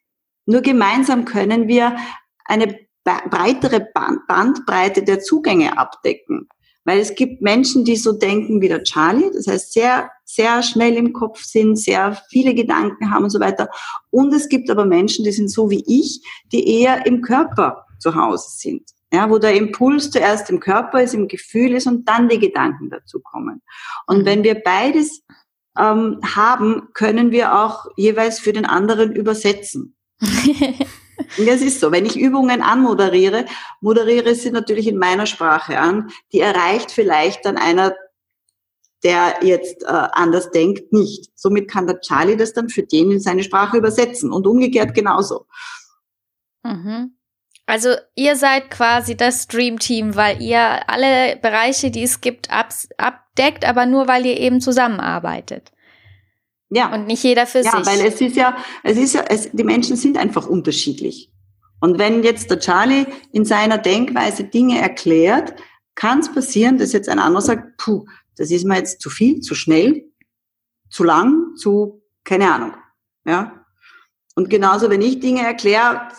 Nur 0.45 0.61
gemeinsam 0.61 1.25
können 1.25 1.67
wir 1.67 1.95
eine 2.45 2.79
breitere 3.03 3.87
Bandbreite 4.27 5.03
der 5.03 5.19
Zugänge 5.19 5.77
abdecken. 5.77 6.47
Weil 6.85 6.99
es 6.99 7.15
gibt 7.15 7.41
Menschen, 7.41 7.83
die 7.83 7.95
so 7.95 8.11
denken 8.11 8.61
wie 8.61 8.67
der 8.67 8.83
Charlie, 8.83 9.31
das 9.33 9.47
heißt 9.47 9.73
sehr, 9.73 10.11
sehr 10.23 10.61
schnell 10.61 10.93
im 10.95 11.13
Kopf 11.13 11.43
sind, 11.43 11.77
sehr 11.77 12.15
viele 12.29 12.53
Gedanken 12.53 13.09
haben 13.09 13.23
und 13.23 13.31
so 13.31 13.39
weiter. 13.39 13.69
Und 14.11 14.31
es 14.33 14.49
gibt 14.49 14.69
aber 14.69 14.85
Menschen, 14.85 15.25
die 15.25 15.31
sind 15.31 15.49
so 15.49 15.71
wie 15.71 15.83
ich, 15.87 16.21
die 16.51 16.81
eher 16.81 17.07
im 17.07 17.21
Körper 17.21 17.85
zu 17.99 18.13
Hause 18.13 18.49
sind. 18.49 18.83
Ja, 19.15 19.29
wo 19.29 19.37
der 19.37 19.53
Impuls 19.53 20.11
zuerst 20.11 20.49
im 20.49 20.59
Körper 20.59 21.01
ist, 21.01 21.13
im 21.13 21.29
Gefühl 21.29 21.73
ist 21.73 21.87
und 21.87 22.03
dann 22.09 22.27
die 22.27 22.37
Gedanken 22.37 22.89
dazu 22.89 23.21
kommen. 23.21 23.61
Und 24.07 24.19
mhm. 24.19 24.25
wenn 24.25 24.43
wir 24.43 24.55
beides 24.55 25.23
ähm, 25.79 26.19
haben, 26.35 26.89
können 26.93 27.31
wir 27.31 27.57
auch 27.57 27.85
jeweils 27.95 28.39
für 28.39 28.51
den 28.51 28.65
anderen 28.65 29.13
übersetzen. 29.15 29.95
Das 31.37 31.61
ist 31.61 31.79
so. 31.79 31.93
Wenn 31.93 32.05
ich 32.05 32.19
Übungen 32.19 32.61
anmoderiere, 32.61 33.45
moderiere 33.79 34.35
sie 34.35 34.51
natürlich 34.51 34.85
in 34.85 34.97
meiner 34.97 35.25
Sprache 35.25 35.79
an. 35.79 36.09
Die 36.33 36.41
erreicht 36.41 36.91
vielleicht 36.91 37.45
dann 37.45 37.55
einer, 37.55 37.95
der 39.01 39.35
jetzt 39.41 39.83
äh, 39.83 39.87
anders 39.87 40.51
denkt, 40.51 40.91
nicht. 40.91 41.31
Somit 41.33 41.71
kann 41.71 41.87
der 41.87 42.01
Charlie 42.01 42.35
das 42.35 42.51
dann 42.51 42.67
für 42.67 42.83
den 42.83 43.11
in 43.11 43.21
seine 43.21 43.43
Sprache 43.43 43.77
übersetzen 43.77 44.33
und 44.33 44.45
umgekehrt 44.45 44.93
genauso. 44.93 45.45
Mhm. 46.63 47.15
Also 47.67 47.95
ihr 48.15 48.35
seid 48.35 48.69
quasi 48.69 49.17
das 49.17 49.47
Dream 49.47 49.79
Team, 49.79 50.15
weil 50.15 50.41
ihr 50.41 50.87
alle 50.89 51.35
Bereiche, 51.37 51.89
die 51.89 52.03
es 52.03 52.21
gibt, 52.21 52.49
abdeckt, 52.51 53.65
aber 53.65 53.85
nur 53.85 54.07
weil 54.07 54.25
ihr 54.25 54.39
eben 54.39 54.61
zusammenarbeitet. 54.61 55.71
Ja. 56.69 56.93
Und 56.93 57.07
nicht 57.07 57.23
jeder 57.23 57.47
für 57.47 57.59
ja, 57.59 57.71
sich. 57.71 57.73
Ja, 57.73 57.85
weil 57.85 58.05
es 58.05 58.21
ist 58.21 58.35
ja, 58.35 58.57
es 58.83 58.97
ist 58.97 59.13
ja, 59.13 59.23
es, 59.27 59.49
die 59.51 59.63
Menschen 59.63 59.95
sind 59.95 60.17
einfach 60.17 60.47
unterschiedlich. 60.47 61.31
Und 61.79 61.99
wenn 61.99 62.23
jetzt 62.23 62.49
der 62.49 62.59
Charlie 62.59 63.05
in 63.31 63.45
seiner 63.45 63.77
Denkweise 63.77 64.43
Dinge 64.45 64.79
erklärt, 64.79 65.55
kann 65.95 66.19
es 66.19 66.31
passieren, 66.31 66.77
dass 66.77 66.93
jetzt 66.93 67.09
ein 67.09 67.19
anderer 67.19 67.41
sagt, 67.41 67.77
puh, 67.77 68.05
das 68.37 68.51
ist 68.51 68.65
mir 68.65 68.77
jetzt 68.77 69.01
zu 69.01 69.09
viel, 69.09 69.39
zu 69.39 69.55
schnell, 69.55 70.05
zu 70.89 71.03
lang, 71.03 71.55
zu, 71.55 72.03
keine 72.23 72.51
Ahnung. 72.51 72.73
Ja. 73.25 73.65
Und 74.35 74.49
genauso, 74.49 74.89
wenn 74.89 75.01
ich 75.01 75.19
Dinge 75.19 75.41
erkläre, 75.41 76.09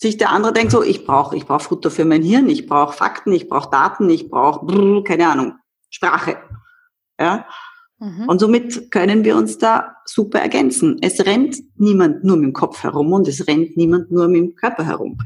sich 0.00 0.16
der 0.16 0.30
andere 0.30 0.52
denkt 0.52 0.72
so, 0.72 0.82
ich 0.82 1.04
brauche 1.04 1.36
ich 1.36 1.46
brauch 1.46 1.60
Futter 1.60 1.90
für 1.90 2.04
mein 2.04 2.22
Hirn, 2.22 2.48
ich 2.48 2.66
brauche 2.66 2.96
Fakten, 2.96 3.32
ich 3.32 3.48
brauche 3.48 3.70
Daten, 3.70 4.08
ich 4.08 4.30
brauche, 4.30 5.02
keine 5.04 5.28
Ahnung, 5.28 5.54
Sprache. 5.90 6.38
Ja. 7.18 7.46
Mhm. 7.98 8.26
Und 8.26 8.38
somit 8.38 8.90
können 8.90 9.24
wir 9.24 9.36
uns 9.36 9.58
da 9.58 9.96
super 10.06 10.40
ergänzen. 10.40 10.96
Es 11.02 11.24
rennt 11.26 11.58
niemand 11.76 12.24
nur 12.24 12.38
mit 12.38 12.46
dem 12.46 12.52
Kopf 12.54 12.82
herum 12.82 13.12
und 13.12 13.28
es 13.28 13.46
rennt 13.46 13.76
niemand 13.76 14.10
nur 14.10 14.28
mit 14.28 14.40
dem 14.40 14.54
Körper 14.54 14.86
herum. 14.86 15.18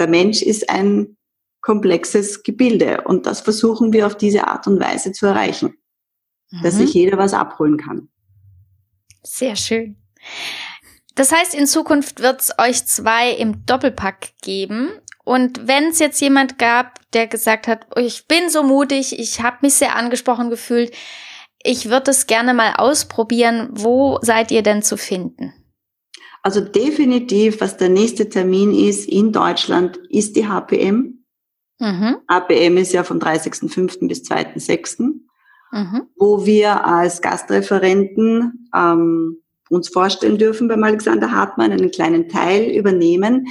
Der 0.00 0.08
Mensch 0.08 0.42
ist 0.42 0.68
ein 0.68 1.16
komplexes 1.60 2.42
Gebilde 2.42 3.02
und 3.04 3.26
das 3.26 3.40
versuchen 3.40 3.92
wir 3.92 4.06
auf 4.06 4.16
diese 4.16 4.48
Art 4.48 4.66
und 4.66 4.80
Weise 4.80 5.12
zu 5.12 5.26
erreichen, 5.26 5.74
mhm. 6.50 6.62
dass 6.62 6.74
sich 6.74 6.92
jeder 6.92 7.18
was 7.18 7.34
abholen 7.34 7.76
kann. 7.76 8.08
Sehr 9.22 9.54
schön. 9.54 9.96
Das 11.18 11.32
heißt, 11.32 11.52
in 11.52 11.66
Zukunft 11.66 12.22
wird 12.22 12.40
es 12.40 12.52
euch 12.58 12.86
zwei 12.86 13.32
im 13.32 13.66
Doppelpack 13.66 14.34
geben. 14.40 14.90
Und 15.24 15.66
wenn 15.66 15.88
es 15.88 15.98
jetzt 15.98 16.20
jemand 16.20 16.60
gab, 16.60 17.00
der 17.12 17.26
gesagt 17.26 17.66
hat, 17.66 17.88
oh, 17.96 17.98
ich 17.98 18.28
bin 18.28 18.48
so 18.50 18.62
mutig, 18.62 19.18
ich 19.18 19.42
habe 19.42 19.56
mich 19.62 19.74
sehr 19.74 19.96
angesprochen 19.96 20.48
gefühlt, 20.48 20.92
ich 21.64 21.90
würde 21.90 22.12
es 22.12 22.28
gerne 22.28 22.54
mal 22.54 22.74
ausprobieren. 22.76 23.68
Wo 23.72 24.20
seid 24.22 24.52
ihr 24.52 24.62
denn 24.62 24.82
zu 24.82 24.96
finden? 24.96 25.52
Also 26.44 26.60
definitiv, 26.60 27.60
was 27.60 27.76
der 27.76 27.88
nächste 27.88 28.28
Termin 28.28 28.72
ist 28.72 29.08
in 29.08 29.32
Deutschland, 29.32 29.96
ist 30.10 30.36
die 30.36 30.46
HPM. 30.46 31.24
Mhm. 31.80 32.18
HPM 32.30 32.76
ist 32.76 32.92
ja 32.92 33.02
vom 33.02 33.18
30.05. 33.18 34.06
bis 34.06 34.22
2.06., 34.22 35.00
mhm. 35.72 36.02
wo 36.16 36.46
wir 36.46 36.84
als 36.84 37.22
Gastreferenten 37.22 38.68
ähm, 38.72 39.42
uns 39.70 39.88
vorstellen 39.88 40.38
dürfen 40.38 40.68
beim 40.68 40.82
Alexander 40.82 41.32
Hartmann, 41.32 41.72
einen 41.72 41.90
kleinen 41.90 42.28
Teil 42.28 42.70
übernehmen. 42.70 43.48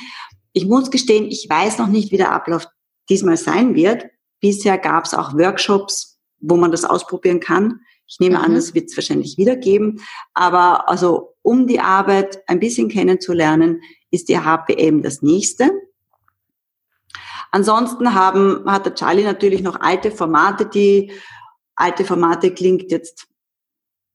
Ich 0.54 0.66
muss 0.66 0.92
gestehen, 0.92 1.26
ich 1.26 1.48
weiß 1.50 1.78
noch 1.78 1.88
nicht, 1.88 2.12
wie 2.12 2.18
der 2.18 2.32
Ablauf 2.32 2.68
diesmal 3.10 3.38
sein 3.38 3.76
wird. 3.76 4.06
Bisher 4.40 4.78
gab 4.78 5.06
es 5.06 5.14
auch 5.14 5.34
Workshops, 5.34 6.20
wo 6.40 6.58
man 6.58 6.72
das 6.72 6.86
ausprobieren 6.86 7.40
kann. 7.40 7.82
Ich 8.08 8.20
nehme 8.20 8.38
mhm. 8.38 8.46
an, 8.46 8.56
das 8.56 8.74
wird 8.74 8.90
es 8.90 8.98
wahrscheinlich 8.98 9.38
wieder 9.38 9.56
geben. 9.56 10.02
Aber 10.34 10.90
also, 10.90 11.36
um 11.42 11.68
die 11.68 11.80
Arbeit 11.80 12.40
ein 12.48 12.60
bisschen 12.60 12.90
kennenzulernen, 12.90 13.82
ist 14.12 14.30
die 14.30 14.40
HPM 14.40 15.02
das 15.02 15.22
nächste. 15.22 15.72
Ansonsten 17.52 18.14
haben, 18.14 18.64
hat 18.66 18.86
der 18.86 18.96
Charlie 18.96 19.24
natürlich 19.24 19.62
noch 19.62 19.80
alte 19.80 20.12
Formate, 20.12 20.66
die 20.66 21.12
alte 21.76 22.04
Formate 22.04 22.52
klingt 22.54 22.92
jetzt 22.92 23.28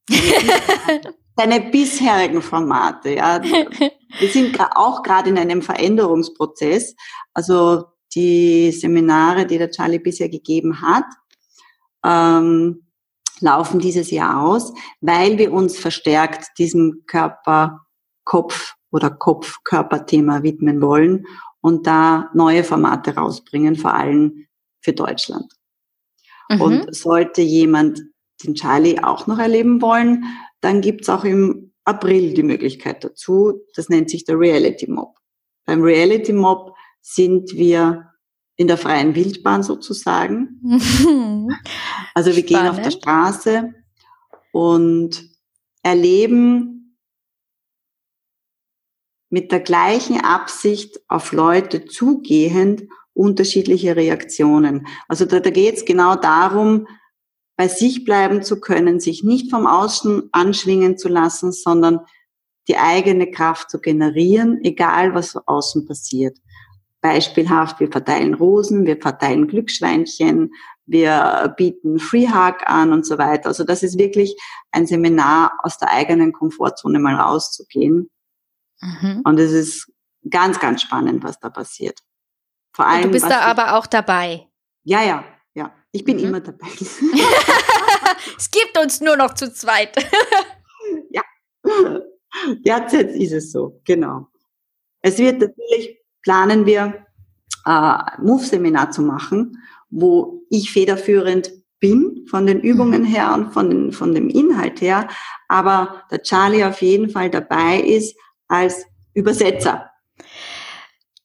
seine 1.35 1.61
bisherigen 1.61 2.41
Formate. 2.41 3.15
Ja. 3.15 3.41
Wir 4.19 4.29
sind 4.29 4.59
auch 4.75 5.01
gerade 5.03 5.29
in 5.29 5.37
einem 5.37 5.61
Veränderungsprozess. 5.61 6.95
Also 7.33 7.85
die 8.13 8.71
Seminare, 8.71 9.45
die 9.45 9.57
der 9.57 9.71
Charlie 9.71 9.99
bisher 9.99 10.29
gegeben 10.29 10.81
hat, 10.81 11.05
ähm, 12.05 12.87
laufen 13.39 13.79
dieses 13.79 14.11
Jahr 14.11 14.43
aus, 14.43 14.73
weil 15.01 15.37
wir 15.37 15.51
uns 15.51 15.77
verstärkt 15.77 16.57
diesem 16.57 17.03
Körper-Kopf 17.07 18.75
oder 18.91 19.09
Kopf-Körper-Thema 19.09 20.43
widmen 20.43 20.81
wollen 20.81 21.25
und 21.61 21.87
da 21.87 22.29
neue 22.33 22.63
Formate 22.63 23.15
rausbringen, 23.15 23.75
vor 23.75 23.93
allem 23.93 24.47
für 24.81 24.93
Deutschland. 24.93 25.51
Mhm. 26.49 26.61
Und 26.61 26.95
sollte 26.95 27.41
jemand 27.41 28.01
den 28.43 28.55
Charlie 28.55 28.99
auch 28.99 29.27
noch 29.27 29.39
erleben 29.39 29.81
wollen, 29.81 30.25
dann 30.63 30.81
gibt's 30.81 31.09
auch 31.09 31.23
im 31.23 31.73
April 31.83 32.33
die 32.33 32.43
Möglichkeit 32.43 33.03
dazu. 33.03 33.61
Das 33.75 33.89
nennt 33.89 34.09
sich 34.09 34.23
der 34.23 34.39
Reality 34.39 34.89
Mob. 34.89 35.17
Beim 35.65 35.81
Reality 35.81 36.33
Mob 36.33 36.75
sind 37.01 37.53
wir 37.53 38.09
in 38.55 38.67
der 38.67 38.77
freien 38.77 39.15
Wildbahn 39.15 39.63
sozusagen. 39.63 40.61
also 42.13 42.35
wir 42.35 42.43
Spannend. 42.43 42.47
gehen 42.47 42.67
auf 42.67 42.81
der 42.81 42.91
Straße 42.91 43.73
und 44.51 45.29
erleben 45.81 46.97
mit 49.29 49.51
der 49.51 49.59
gleichen 49.59 50.21
Absicht 50.21 50.99
auf 51.07 51.31
Leute 51.31 51.85
zugehend 51.85 52.83
unterschiedliche 53.13 53.95
Reaktionen. 53.95 54.87
Also 55.07 55.25
da, 55.25 55.39
da 55.39 55.49
geht 55.49 55.75
es 55.75 55.85
genau 55.85 56.15
darum, 56.15 56.87
bei 57.63 57.69
sich 57.69 58.03
bleiben 58.03 58.43
zu 58.43 58.59
können, 58.59 58.99
sich 58.99 59.23
nicht 59.23 59.49
vom 59.49 59.67
Außen 59.67 60.27
anschwingen 60.33 60.97
zu 60.97 61.07
lassen, 61.07 61.53
sondern 61.53 62.01
die 62.67 62.77
eigene 62.77 63.31
Kraft 63.31 63.69
zu 63.69 63.79
generieren, 63.79 64.59
egal 64.63 65.15
was 65.15 65.37
außen 65.37 65.87
passiert. 65.87 66.37
Beispielhaft, 66.99 67.79
wir 67.79 67.89
verteilen 67.89 68.33
Rosen, 68.33 68.85
wir 68.85 68.97
verteilen 68.99 69.47
Glücksschweinchen, 69.47 70.51
wir 70.85 71.53
bieten 71.55 71.99
Free 71.99 72.27
Hug 72.27 72.57
an 72.65 72.91
und 72.91 73.05
so 73.05 73.17
weiter. 73.17 73.47
Also 73.47 73.63
das 73.63 73.81
ist 73.81 73.97
wirklich 73.97 74.35
ein 74.71 74.85
Seminar 74.85 75.53
aus 75.63 75.77
der 75.77 75.89
eigenen 75.89 76.33
Komfortzone 76.33 76.99
mal 76.99 77.15
rauszugehen. 77.15 78.09
Mhm. 78.81 79.21
Und 79.23 79.39
es 79.39 79.53
ist 79.53 79.89
ganz, 80.29 80.59
ganz 80.59 80.81
spannend, 80.81 81.23
was 81.23 81.39
da 81.39 81.49
passiert. 81.49 81.97
Vor 82.73 82.85
allem. 82.85 83.03
Und 83.03 83.03
du 83.03 83.11
bist 83.11 83.29
da 83.29 83.39
aber 83.39 83.77
auch 83.77 83.87
dabei. 83.87 84.49
Ja, 84.83 85.01
ja, 85.01 85.07
ja. 85.07 85.32
Ich 85.93 86.03
bin 86.03 86.17
mhm. 86.17 86.25
immer 86.25 86.39
dabei. 86.41 86.67
es 88.37 88.51
gibt 88.51 88.77
uns 88.77 88.99
nur 88.99 89.15
noch 89.15 89.35
zu 89.35 89.53
zweit. 89.53 89.95
ja. 91.11 91.21
Jetzt 92.63 92.93
ist 92.93 93.31
es 93.31 93.51
so, 93.51 93.79
genau. 93.85 94.27
Es 95.01 95.19
wird 95.19 95.39
natürlich, 95.39 96.01
planen 96.23 96.65
wir, 96.65 97.05
äh, 97.65 97.97
Move-Seminar 98.21 98.89
zu 98.89 99.03
machen, 99.03 99.63
wo 99.91 100.41
ich 100.49 100.71
federführend 100.71 101.51
bin 101.79 102.25
von 102.27 102.47
den 102.47 102.61
Übungen 102.61 103.03
mhm. 103.03 103.07
her 103.07 103.33
und 103.35 103.53
von, 103.53 103.69
den, 103.69 103.91
von 103.91 104.15
dem 104.15 104.29
Inhalt 104.29 104.81
her, 104.81 105.07
aber 105.47 106.03
der 106.09 106.23
Charlie 106.23 106.63
auf 106.63 106.81
jeden 106.81 107.09
Fall 107.09 107.29
dabei 107.29 107.79
ist 107.79 108.17
als 108.47 108.85
Übersetzer. 109.13 109.91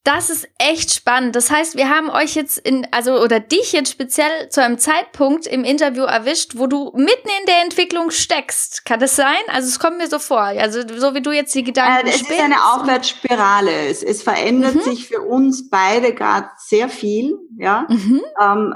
Das 0.04 0.30
ist 0.30 0.48
echt 0.58 0.94
spannend. 0.94 1.36
Das 1.36 1.50
heißt, 1.50 1.76
wir 1.76 1.90
haben 1.90 2.08
euch 2.08 2.34
jetzt 2.34 2.58
in, 2.58 2.86
also 2.92 3.20
oder 3.22 3.40
dich 3.40 3.72
jetzt 3.72 3.90
speziell 3.90 4.48
zu 4.48 4.62
einem 4.62 4.78
Zeitpunkt 4.78 5.46
im 5.46 5.64
Interview 5.64 6.04
erwischt, 6.04 6.52
wo 6.56 6.66
du 6.66 6.92
mitten 6.94 7.28
in 7.40 7.46
der 7.46 7.62
Entwicklung 7.62 8.10
steckst. 8.10 8.84
Kann 8.86 9.00
das 9.00 9.16
sein? 9.16 9.36
Also 9.48 9.68
es 9.68 9.78
kommt 9.78 9.98
mir 9.98 10.08
so 10.08 10.18
vor. 10.18 10.40
Also 10.40 10.80
so 10.80 11.14
wie 11.14 11.20
du 11.20 11.30
jetzt 11.30 11.54
die 11.54 11.64
Gedanken 11.64 12.06
äh, 12.06 12.10
Es 12.10 12.22
ist 12.22 12.40
eine 12.40 12.56
Aufwärtsspirale. 12.72 13.88
Es, 13.88 14.02
es 14.02 14.22
verändert 14.22 14.76
mhm. 14.76 14.80
sich 14.80 15.08
für 15.08 15.20
uns 15.20 15.68
beide 15.68 16.14
gerade 16.14 16.48
sehr 16.56 16.88
viel. 16.88 17.36
Ja. 17.58 17.86
Mhm. 17.90 18.22
Ähm, 18.40 18.74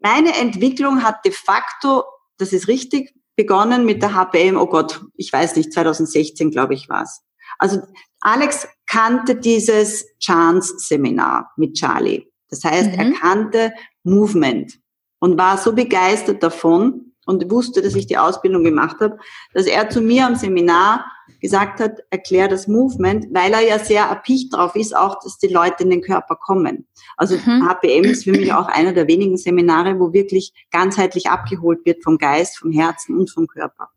meine 0.00 0.36
Entwicklung 0.36 1.02
hat 1.02 1.24
de 1.24 1.32
facto, 1.32 2.04
das 2.36 2.52
ist 2.52 2.68
richtig, 2.68 3.14
begonnen 3.36 3.86
mit 3.86 4.02
der 4.02 4.14
HPM. 4.14 4.56
Oh 4.56 4.66
Gott, 4.66 5.00
ich 5.16 5.32
weiß 5.32 5.56
nicht, 5.56 5.72
2016 5.72 6.50
glaube 6.50 6.74
ich 6.74 6.88
war's. 6.88 7.22
Also 7.58 7.80
Alex 8.20 8.68
kannte 8.86 9.36
dieses 9.36 10.06
Chance-Seminar 10.18 11.52
mit 11.56 11.74
Charlie. 11.74 12.26
Das 12.50 12.64
heißt, 12.64 12.92
mhm. 12.92 12.98
er 12.98 13.12
kannte 13.12 13.72
Movement 14.02 14.78
und 15.20 15.38
war 15.38 15.58
so 15.58 15.72
begeistert 15.72 16.42
davon 16.42 17.12
und 17.26 17.50
wusste, 17.50 17.82
dass 17.82 17.94
ich 17.94 18.06
die 18.06 18.16
Ausbildung 18.16 18.64
gemacht 18.64 18.96
habe, 19.00 19.18
dass 19.52 19.66
er 19.66 19.90
zu 19.90 20.00
mir 20.00 20.26
am 20.26 20.34
Seminar 20.34 21.04
gesagt 21.40 21.78
hat, 21.78 21.98
erklär 22.08 22.48
das 22.48 22.68
Movement, 22.68 23.26
weil 23.32 23.52
er 23.52 23.60
ja 23.60 23.78
sehr 23.78 24.04
erpicht 24.04 24.54
drauf 24.54 24.74
ist, 24.74 24.96
auch, 24.96 25.20
dass 25.22 25.38
die 25.38 25.48
Leute 25.48 25.84
in 25.84 25.90
den 25.90 26.00
Körper 26.00 26.36
kommen. 26.36 26.86
Also 27.18 27.36
mhm. 27.36 27.68
HPM 27.68 28.04
ist 28.04 28.24
für 28.24 28.32
mich 28.32 28.52
auch 28.54 28.66
einer 28.66 28.94
der 28.94 29.08
wenigen 29.08 29.36
Seminare, 29.36 30.00
wo 30.00 30.14
wirklich 30.14 30.52
ganzheitlich 30.70 31.28
abgeholt 31.28 31.84
wird 31.84 32.02
vom 32.02 32.16
Geist, 32.16 32.58
vom 32.58 32.72
Herzen 32.72 33.18
und 33.18 33.30
vom 33.30 33.46
Körper. 33.46 33.90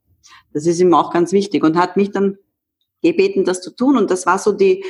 Das 0.54 0.68
ist 0.68 0.82
ihm 0.82 0.94
auch 0.94 1.12
ganz 1.14 1.32
wichtig 1.32 1.64
und 1.64 1.78
hat 1.78 1.96
mich 1.96 2.12
dann 2.12 2.38
gebeten, 3.02 3.44
das 3.44 3.62
zu 3.62 3.76
tun. 3.76 3.98
Und 3.98 4.12
das 4.12 4.26
war 4.26 4.40
so 4.40 4.52
die, 4.52 4.86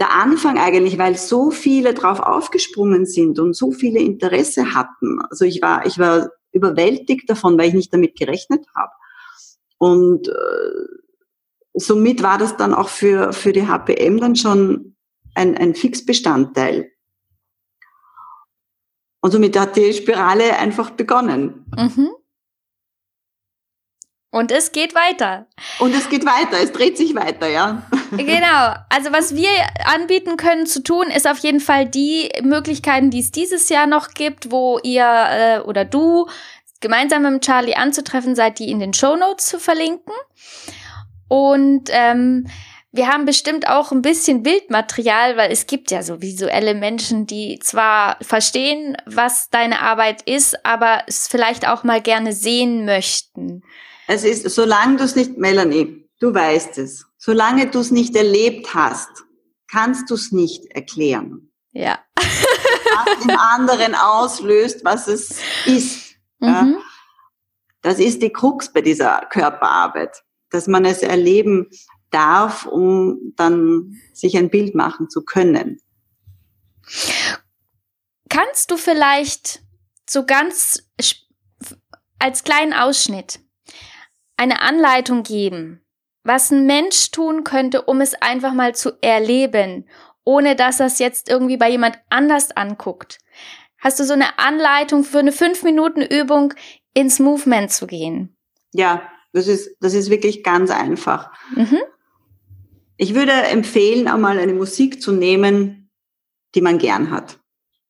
der 0.00 0.12
Anfang 0.12 0.58
eigentlich, 0.58 0.98
weil 0.98 1.16
so 1.16 1.50
viele 1.50 1.94
drauf 1.94 2.20
aufgesprungen 2.20 3.06
sind 3.06 3.38
und 3.38 3.54
so 3.54 3.70
viele 3.72 4.00
Interesse 4.00 4.74
hatten. 4.74 5.20
Also 5.30 5.44
ich 5.44 5.62
war, 5.62 5.86
ich 5.86 5.98
war 5.98 6.30
überwältigt 6.52 7.28
davon, 7.28 7.58
weil 7.58 7.68
ich 7.68 7.74
nicht 7.74 7.92
damit 7.92 8.16
gerechnet 8.16 8.66
habe. 8.74 8.92
Und 9.78 10.28
äh, 10.28 10.32
somit 11.74 12.22
war 12.22 12.38
das 12.38 12.56
dann 12.56 12.74
auch 12.74 12.88
für, 12.88 13.32
für 13.32 13.52
die 13.52 13.66
HPM 13.66 14.18
dann 14.18 14.36
schon 14.36 14.96
ein, 15.34 15.56
ein 15.56 15.74
Fixbestandteil. 15.74 16.90
Und 19.20 19.30
somit 19.30 19.58
hat 19.58 19.76
die 19.76 19.92
Spirale 19.92 20.56
einfach 20.58 20.90
begonnen. 20.90 21.66
Mhm. 21.76 22.10
Und 24.34 24.50
es 24.50 24.72
geht 24.72 24.96
weiter. 24.96 25.46
Und 25.78 25.94
es 25.94 26.08
geht 26.08 26.26
weiter, 26.26 26.60
es 26.60 26.72
dreht 26.72 26.98
sich 26.98 27.14
weiter, 27.14 27.46
ja. 27.46 27.82
Genau. 28.10 28.74
Also 28.88 29.12
was 29.12 29.36
wir 29.36 29.48
anbieten 29.84 30.36
können 30.36 30.66
zu 30.66 30.82
tun, 30.82 31.06
ist 31.06 31.28
auf 31.28 31.38
jeden 31.38 31.60
Fall 31.60 31.86
die 31.86 32.30
Möglichkeiten, 32.42 33.10
die 33.10 33.20
es 33.20 33.30
dieses 33.30 33.68
Jahr 33.68 33.86
noch 33.86 34.08
gibt, 34.08 34.50
wo 34.50 34.80
ihr 34.82 35.04
äh, 35.04 35.60
oder 35.60 35.84
du 35.84 36.26
gemeinsam 36.80 37.22
mit 37.22 37.44
Charlie 37.44 37.76
anzutreffen 37.76 38.34
seid, 38.34 38.58
die 38.58 38.72
in 38.72 38.80
den 38.80 38.92
Show 38.92 39.14
Notes 39.14 39.46
zu 39.46 39.60
verlinken. 39.60 40.12
Und 41.28 41.90
ähm, 41.92 42.48
wir 42.90 43.06
haben 43.06 43.26
bestimmt 43.26 43.68
auch 43.68 43.92
ein 43.92 44.02
bisschen 44.02 44.42
Bildmaterial, 44.42 45.36
weil 45.36 45.52
es 45.52 45.68
gibt 45.68 45.92
ja 45.92 46.02
so 46.02 46.20
visuelle 46.20 46.74
Menschen, 46.74 47.26
die 47.28 47.60
zwar 47.62 48.16
verstehen, 48.20 48.96
was 49.06 49.48
deine 49.50 49.80
Arbeit 49.80 50.22
ist, 50.22 50.66
aber 50.66 51.04
es 51.06 51.28
vielleicht 51.28 51.68
auch 51.68 51.84
mal 51.84 52.00
gerne 52.00 52.32
sehen 52.32 52.84
möchten. 52.84 53.62
Es 54.06 54.24
ist, 54.24 54.48
solange 54.50 54.96
du 54.96 55.04
es 55.04 55.16
nicht, 55.16 55.38
Melanie, 55.38 56.08
du 56.20 56.34
weißt 56.34 56.78
es, 56.78 57.06
solange 57.16 57.70
du 57.70 57.80
es 57.80 57.90
nicht 57.90 58.14
erlebt 58.16 58.74
hast, 58.74 59.10
kannst 59.70 60.10
du 60.10 60.14
es 60.14 60.32
nicht 60.32 60.66
erklären. 60.66 61.50
Ja. 61.72 61.98
was 62.16 63.24
im 63.24 63.30
anderen 63.38 63.94
auslöst, 63.94 64.84
was 64.84 65.08
es 65.08 65.40
ist. 65.66 66.16
Mhm. 66.38 66.48
Ja. 66.48 66.66
Das 67.82 67.98
ist 67.98 68.22
die 68.22 68.32
Krux 68.32 68.72
bei 68.72 68.80
dieser 68.80 69.26
Körperarbeit, 69.30 70.22
dass 70.50 70.66
man 70.66 70.84
es 70.84 71.02
erleben 71.02 71.68
darf, 72.10 72.66
um 72.66 73.34
dann 73.36 74.00
sich 74.12 74.36
ein 74.36 74.50
Bild 74.50 74.74
machen 74.74 75.10
zu 75.10 75.24
können. 75.24 75.80
Kannst 78.28 78.70
du 78.70 78.76
vielleicht 78.76 79.62
so 80.08 80.24
ganz 80.24 80.82
als 82.18 82.44
kleinen 82.44 82.72
Ausschnitt 82.72 83.40
eine 84.36 84.60
Anleitung 84.60 85.22
geben, 85.22 85.80
was 86.24 86.50
ein 86.50 86.66
Mensch 86.66 87.10
tun 87.10 87.44
könnte, 87.44 87.82
um 87.82 88.00
es 88.00 88.14
einfach 88.14 88.52
mal 88.52 88.74
zu 88.74 88.92
erleben, 89.00 89.88
ohne 90.24 90.56
dass 90.56 90.80
er 90.80 90.86
es 90.86 90.98
jetzt 90.98 91.28
irgendwie 91.28 91.56
bei 91.56 91.70
jemand 91.70 91.98
anders 92.08 92.56
anguckt. 92.56 93.18
Hast 93.78 94.00
du 94.00 94.04
so 94.04 94.14
eine 94.14 94.38
Anleitung 94.38 95.04
für 95.04 95.18
eine 95.18 95.30
5-Minuten-Übung 95.30 96.54
ins 96.94 97.18
Movement 97.18 97.70
zu 97.70 97.86
gehen? 97.86 98.36
Ja, 98.72 99.02
das 99.32 99.46
ist, 99.46 99.76
das 99.80 99.94
ist 99.94 100.10
wirklich 100.10 100.42
ganz 100.42 100.70
einfach. 100.70 101.30
Mhm. 101.54 101.80
Ich 102.96 103.14
würde 103.14 103.32
empfehlen, 103.32 104.08
einmal 104.08 104.38
eine 104.38 104.54
Musik 104.54 105.02
zu 105.02 105.12
nehmen, 105.12 105.90
die 106.54 106.60
man 106.60 106.78
gern 106.78 107.10
hat. 107.10 107.40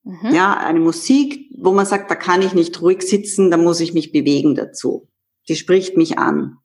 Mhm. 0.03 0.35
Ja, 0.35 0.55
eine 0.57 0.81
Musik, 0.81 1.51
wo 1.57 1.73
man 1.73 1.87
sagt, 1.87 2.11
da 2.11 2.17
kann 2.17 2.43
ich 2.43 2.55
nicht 2.55 2.81
ruhig 2.83 3.03
sitzen, 3.03 3.51
da 3.51 3.57
muss 3.57 3.81
ich 3.81 3.95
mich 3.95 4.11
bewegen 4.11 4.55
dazu 4.55 5.09
die 5.49 5.57
spricht 5.57 5.97
mich 5.97 6.19
an. 6.19 6.59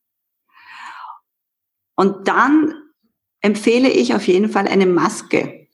Und 1.95 2.27
dann 2.27 2.73
empfehle 3.41 3.89
ich 3.89 4.13
auf 4.13 4.27
jeden 4.27 4.49
Fall 4.49 4.67
eine 4.67 4.85
Maske 4.85 5.67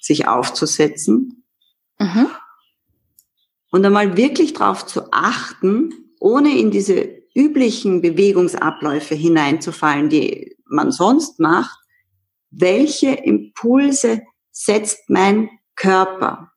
sich 0.00 0.26
aufzusetzen 0.26 1.44
mhm. 1.98 2.28
und 3.70 3.84
einmal 3.84 4.16
wirklich 4.16 4.52
darauf 4.52 4.86
zu 4.86 5.12
achten, 5.12 6.14
ohne 6.20 6.56
in 6.58 6.70
diese 6.70 7.22
üblichen 7.34 8.02
Bewegungsabläufe 8.02 9.14
hineinzufallen, 9.14 10.08
die 10.08 10.56
man 10.66 10.90
sonst 10.92 11.40
macht, 11.40 11.78
welche 12.50 13.10
Impulse 13.10 14.22
setzt 14.50 15.08
mein 15.08 15.48
Körper. 15.74 16.52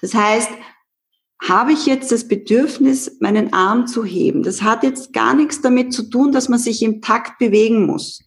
Das 0.00 0.14
heißt, 0.14 0.50
habe 1.48 1.72
ich 1.72 1.86
jetzt 1.86 2.12
das 2.12 2.28
Bedürfnis, 2.28 3.18
meinen 3.20 3.52
Arm 3.52 3.86
zu 3.86 4.04
heben. 4.04 4.42
Das 4.42 4.62
hat 4.62 4.82
jetzt 4.82 5.12
gar 5.12 5.34
nichts 5.34 5.62
damit 5.62 5.92
zu 5.92 6.10
tun, 6.10 6.32
dass 6.32 6.48
man 6.48 6.58
sich 6.58 6.82
im 6.82 7.00
Takt 7.00 7.38
bewegen 7.38 7.86
muss, 7.86 8.22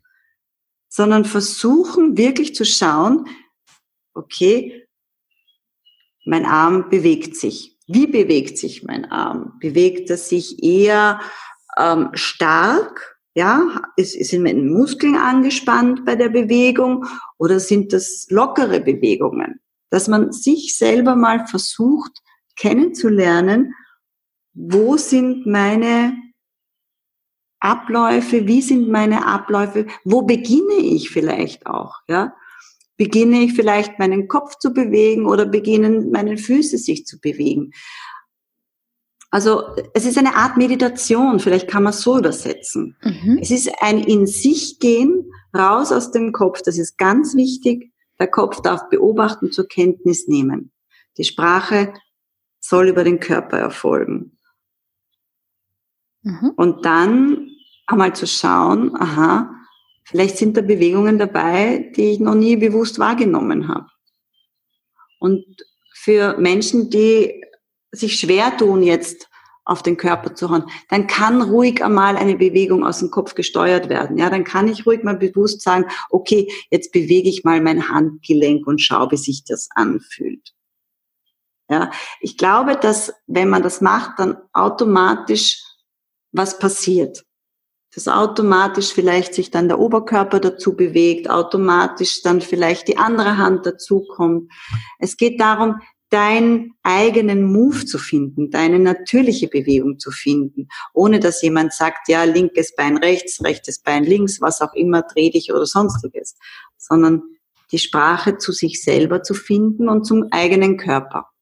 sondern 0.89 1.25
versuchen 1.25 2.17
wirklich 2.17 2.55
zu 2.55 2.65
schauen, 2.65 3.25
okay, 4.13 4.87
mein 6.25 6.45
Arm 6.45 6.89
bewegt 6.89 7.35
sich. 7.35 7.77
Wie 7.87 8.07
bewegt 8.07 8.57
sich 8.57 8.83
mein 8.83 9.05
Arm? 9.05 9.57
Bewegt 9.59 10.09
er 10.09 10.17
sich 10.17 10.63
eher 10.63 11.19
ähm, 11.77 12.09
stark? 12.13 13.19
Ja, 13.35 13.81
sind 13.97 14.43
meine 14.43 14.61
Muskeln 14.61 15.17
angespannt 15.17 16.05
bei 16.05 16.15
der 16.15 16.29
Bewegung 16.29 17.05
oder 17.39 17.59
sind 17.59 17.91
das 17.91 18.27
lockere 18.29 18.79
Bewegungen? 18.79 19.59
Dass 19.89 20.07
man 20.07 20.31
sich 20.31 20.77
selber 20.77 21.15
mal 21.15 21.47
versucht, 21.47 22.21
kennenzulernen, 22.55 23.73
wo 24.53 24.97
sind 24.97 25.45
meine 25.45 26.15
Abläufe, 27.59 28.45
wie 28.47 28.61
sind 28.61 28.89
meine 28.89 29.25
Abläufe, 29.25 29.87
wo 30.03 30.23
beginne 30.23 30.75
ich 30.79 31.09
vielleicht 31.09 31.65
auch, 31.65 31.95
ja? 32.07 32.35
Beginne 32.95 33.41
ich 33.41 33.53
vielleicht 33.53 33.97
meinen 33.97 34.27
Kopf 34.27 34.57
zu 34.59 34.71
bewegen 34.71 35.25
oder 35.25 35.45
beginnen 35.45 36.11
meine 36.11 36.37
Füße 36.37 36.77
sich 36.77 37.05
zu 37.05 37.19
bewegen? 37.19 37.71
Also 39.31 39.63
es 39.95 40.05
ist 40.05 40.19
eine 40.19 40.35
Art 40.35 40.57
Meditation, 40.57 41.39
vielleicht 41.39 41.67
kann 41.67 41.81
man 41.81 41.89
es 41.89 42.01
so 42.01 42.19
übersetzen. 42.19 42.95
Mhm. 43.01 43.39
Es 43.41 43.49
ist 43.49 43.71
ein 43.79 43.97
in 43.97 44.27
sich 44.27 44.77
gehen, 44.77 45.31
raus 45.57 45.91
aus 45.91 46.11
dem 46.11 46.33
Kopf, 46.33 46.61
das 46.61 46.77
ist 46.77 46.99
ganz 46.99 47.33
wichtig. 47.33 47.91
Der 48.19 48.27
Kopf 48.27 48.61
darf 48.61 48.89
beobachten, 48.89 49.51
zur 49.51 49.67
Kenntnis 49.67 50.27
nehmen. 50.27 50.71
Die 51.17 51.23
Sprache 51.23 51.93
soll 52.63 52.89
über 52.89 53.03
den 53.03 53.19
Körper 53.19 53.57
erfolgen. 53.57 54.37
Mhm. 56.21 56.51
Und 56.55 56.85
dann 56.85 57.49
einmal 57.87 58.15
zu 58.15 58.25
schauen, 58.27 58.95
aha, 58.95 59.63
Vielleicht 60.05 60.37
sind 60.37 60.57
da 60.57 60.61
Bewegungen 60.61 61.17
dabei, 61.17 61.91
die 61.95 62.11
ich 62.11 62.19
noch 62.19 62.35
nie 62.35 62.55
bewusst 62.55 62.99
wahrgenommen 62.99 63.67
habe. 63.67 63.87
Und 65.19 65.45
für 65.93 66.37
Menschen, 66.37 66.89
die 66.89 67.41
sich 67.91 68.19
schwer 68.19 68.55
tun, 68.57 68.83
jetzt 68.83 69.29
auf 69.65 69.81
den 69.81 69.95
Körper 69.95 70.35
zu 70.35 70.49
hauen, 70.49 70.65
dann 70.89 71.07
kann 71.07 71.41
ruhig 71.41 71.81
einmal 71.81 72.17
eine 72.17 72.35
Bewegung 72.35 72.85
aus 72.85 72.99
dem 72.99 73.11
Kopf 73.11 73.33
gesteuert 73.33 73.87
werden. 73.87 74.17
Ja, 74.17 74.29
dann 74.29 74.43
kann 74.43 74.67
ich 74.67 74.85
ruhig 74.85 75.03
mal 75.03 75.15
bewusst 75.15 75.61
sagen, 75.61 75.85
okay, 76.09 76.51
jetzt 76.69 76.91
bewege 76.91 77.29
ich 77.29 77.45
mal 77.45 77.61
mein 77.61 77.87
Handgelenk 77.87 78.67
und 78.67 78.81
schaue, 78.81 79.11
wie 79.11 79.17
sich 79.17 79.45
das 79.45 79.69
anfühlt. 79.73 80.53
Ja, 81.69 81.91
ich 82.19 82.37
glaube, 82.37 82.75
dass 82.75 83.13
wenn 83.25 83.49
man 83.49 83.63
das 83.63 83.81
macht, 83.81 84.19
dann 84.19 84.37
automatisch 84.51 85.63
was 86.31 86.59
passiert. 86.59 87.23
Dass 87.93 88.07
automatisch 88.07 88.91
vielleicht 88.91 89.33
sich 89.33 89.51
dann 89.51 89.67
der 89.67 89.79
Oberkörper 89.79 90.39
dazu 90.39 90.75
bewegt, 90.75 91.29
automatisch 91.29 92.21
dann 92.21 92.41
vielleicht 92.41 92.87
die 92.87 92.97
andere 92.97 93.37
Hand 93.37 93.65
dazukommt. 93.65 94.51
Es 94.99 95.15
geht 95.15 95.39
darum, 95.39 95.79
deinen 96.09 96.75
eigenen 96.83 97.43
Move 97.43 97.85
zu 97.85 97.97
finden, 97.97 98.51
deine 98.51 98.77
natürliche 98.77 99.47
Bewegung 99.47 99.97
zu 99.97 100.11
finden, 100.11 100.67
ohne 100.93 101.19
dass 101.19 101.41
jemand 101.41 101.73
sagt, 101.73 102.07
ja, 102.07 102.23
linkes 102.23 102.75
Bein 102.75 102.97
rechts, 102.97 103.43
rechtes 103.43 103.79
Bein 103.79 104.03
links, 104.03 104.39
was 104.39 104.61
auch 104.61 104.73
immer, 104.73 105.01
dreh 105.01 105.31
dich 105.31 105.51
oder 105.51 105.65
sonstiges, 105.65 106.35
sondern 106.77 107.23
die 107.71 107.79
Sprache 107.79 108.37
zu 108.37 108.51
sich 108.51 108.83
selber 108.83 109.23
zu 109.23 109.33
finden 109.33 109.89
und 109.89 110.05
zum 110.05 110.27
eigenen 110.29 110.77
Körper. 110.77 111.32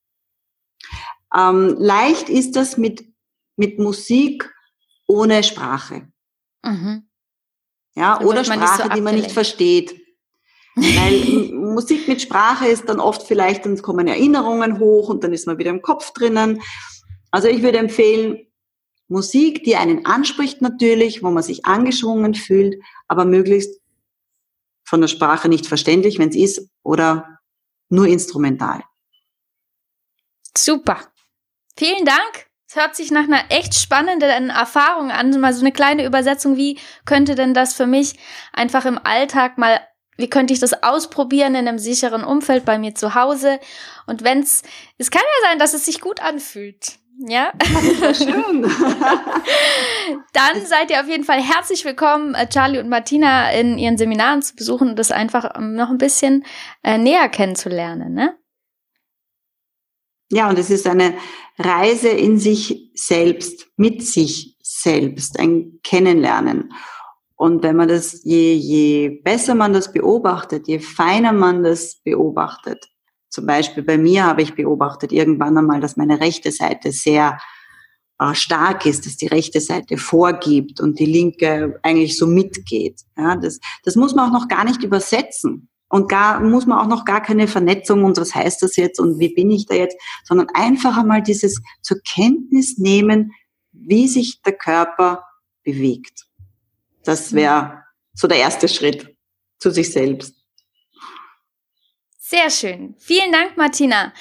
Ähm, 1.35 1.75
leicht 1.77 2.29
ist 2.29 2.55
das 2.55 2.77
mit, 2.77 3.05
mit 3.55 3.79
Musik 3.79 4.53
ohne 5.07 5.43
Sprache. 5.43 6.07
Mhm. 6.63 7.07
Ja, 7.95 8.19
da 8.19 8.25
oder 8.25 8.43
Sprache, 8.43 8.83
so 8.83 8.89
die 8.89 9.01
man 9.01 9.15
nicht 9.15 9.31
versteht. 9.31 9.99
Weil 10.75 11.51
Musik 11.53 12.07
mit 12.07 12.21
Sprache 12.21 12.67
ist 12.67 12.87
dann 12.87 13.01
oft 13.01 13.23
vielleicht, 13.23 13.65
dann 13.65 13.81
kommen 13.81 14.07
Erinnerungen 14.07 14.79
hoch 14.79 15.09
und 15.09 15.23
dann 15.23 15.33
ist 15.33 15.45
man 15.45 15.57
wieder 15.57 15.69
im 15.69 15.81
Kopf 15.81 16.11
drinnen. 16.13 16.61
Also 17.29 17.49
ich 17.49 17.61
würde 17.61 17.77
empfehlen, 17.79 18.47
Musik, 19.09 19.65
die 19.65 19.75
einen 19.75 20.05
anspricht 20.05 20.61
natürlich, 20.61 21.21
wo 21.21 21.29
man 21.29 21.43
sich 21.43 21.65
angeschwungen 21.65 22.33
fühlt, 22.33 22.81
aber 23.09 23.25
möglichst 23.25 23.81
von 24.85 25.01
der 25.01 25.09
Sprache 25.09 25.49
nicht 25.49 25.67
verständlich, 25.67 26.17
wenn 26.17 26.29
es 26.29 26.35
ist, 26.35 26.69
oder 26.83 27.39
nur 27.89 28.07
instrumental. 28.07 28.83
Super. 30.57 31.10
Vielen 31.77 32.05
Dank. 32.05 32.47
Es 32.67 32.75
hört 32.75 32.95
sich 32.95 33.11
nach 33.11 33.23
einer 33.23 33.43
echt 33.49 33.75
spannenden 33.75 34.49
Erfahrung 34.49 35.11
an. 35.11 35.37
Mal 35.39 35.53
so 35.53 35.61
eine 35.61 35.73
kleine 35.73 36.05
Übersetzung. 36.05 36.55
Wie 36.55 36.79
könnte 37.05 37.35
denn 37.35 37.53
das 37.53 37.73
für 37.73 37.85
mich 37.85 38.15
einfach 38.53 38.85
im 38.85 38.99
Alltag 39.03 39.57
mal 39.57 39.81
wie 40.17 40.29
könnte 40.29 40.53
ich 40.53 40.59
das 40.59 40.83
ausprobieren 40.83 41.55
in 41.55 41.67
einem 41.67 41.79
sicheren 41.79 42.23
Umfeld 42.23 42.63
bei 42.63 42.77
mir 42.77 42.93
zu 42.93 43.15
Hause? 43.15 43.59
Und 44.05 44.23
wenn's, 44.23 44.61
es 44.97 45.09
kann 45.09 45.21
ja 45.23 45.49
sein, 45.49 45.59
dass 45.59 45.73
es 45.73 45.85
sich 45.85 45.99
gut 45.99 46.21
anfühlt. 46.21 46.99
Ja. 47.27 47.51
Schön. 48.13 48.61
Dann 50.33 50.65
seid 50.65 50.89
ihr 50.91 51.01
auf 51.01 51.07
jeden 51.07 51.23
Fall 51.23 51.41
herzlich 51.41 51.85
willkommen, 51.85 52.35
äh, 52.35 52.47
Charlie 52.47 52.79
und 52.79 52.89
Martina 52.89 53.51
in 53.51 53.77
ihren 53.77 53.97
Seminaren 53.97 54.41
zu 54.41 54.55
besuchen 54.55 54.89
und 54.89 54.99
das 54.99 55.11
einfach 55.11 55.55
ähm, 55.55 55.75
noch 55.75 55.89
ein 55.89 55.97
bisschen 55.97 56.45
äh, 56.83 56.97
näher 56.97 57.29
kennenzulernen, 57.29 58.13
ne? 58.13 58.37
Ja, 60.31 60.49
und 60.49 60.57
es 60.57 60.69
ist 60.69 60.87
eine 60.87 61.13
Reise 61.59 62.07
in 62.07 62.39
sich 62.39 62.89
selbst, 62.95 63.67
mit 63.75 64.05
sich 64.05 64.57
selbst, 64.63 65.39
ein 65.39 65.79
Kennenlernen. 65.83 66.73
Und 67.35 67.63
wenn 67.63 67.75
man 67.75 67.89
das, 67.89 68.23
je, 68.23 68.53
je 68.53 69.09
besser 69.09 69.55
man 69.55 69.73
das 69.73 69.91
beobachtet, 69.91 70.67
je 70.67 70.79
feiner 70.79 71.33
man 71.33 71.63
das 71.63 71.97
beobachtet, 72.03 72.87
zum 73.29 73.45
Beispiel 73.45 73.83
bei 73.83 73.97
mir 73.97 74.25
habe 74.25 74.41
ich 74.41 74.55
beobachtet 74.55 75.11
irgendwann 75.11 75.57
einmal, 75.57 75.81
dass 75.81 75.97
meine 75.97 76.19
rechte 76.19 76.51
Seite 76.51 76.91
sehr 76.91 77.39
äh, 78.19 78.33
stark 78.33 78.85
ist, 78.85 79.05
dass 79.05 79.17
die 79.17 79.27
rechte 79.27 79.59
Seite 79.59 79.97
vorgibt 79.97 80.79
und 80.79 80.99
die 80.99 81.05
linke 81.05 81.79
eigentlich 81.83 82.17
so 82.17 82.27
mitgeht. 82.27 83.01
Ja, 83.17 83.35
das, 83.35 83.59
das 83.83 83.95
muss 83.95 84.15
man 84.15 84.29
auch 84.29 84.33
noch 84.33 84.47
gar 84.47 84.63
nicht 84.63 84.83
übersetzen. 84.83 85.69
Und 85.91 86.07
gar 86.07 86.39
muss 86.39 86.65
man 86.65 86.79
auch 86.79 86.87
noch 86.87 87.03
gar 87.05 87.21
keine 87.21 87.47
Vernetzung 87.47 88.05
und 88.05 88.17
was 88.17 88.33
heißt 88.33 88.61
das 88.61 88.77
jetzt 88.77 88.99
und 88.99 89.19
wie 89.19 89.33
bin 89.33 89.51
ich 89.51 89.65
da 89.65 89.75
jetzt, 89.75 89.97
sondern 90.23 90.47
einfach 90.53 90.97
einmal 90.97 91.21
dieses 91.21 91.61
zur 91.81 91.99
Kenntnis 92.01 92.77
nehmen, 92.77 93.33
wie 93.73 94.07
sich 94.07 94.41
der 94.41 94.53
Körper 94.53 95.23
bewegt. 95.63 96.27
Das 97.03 97.33
wäre 97.33 97.83
so 98.13 98.27
der 98.27 98.37
erste 98.37 98.67
Schritt 98.67 99.15
zu 99.59 99.69
sich 99.69 99.91
selbst. 99.91 100.40
Sehr 102.31 102.49
schön. 102.49 102.95
Vielen 102.97 103.33
Dank, 103.33 103.57
Martina. 103.57 104.13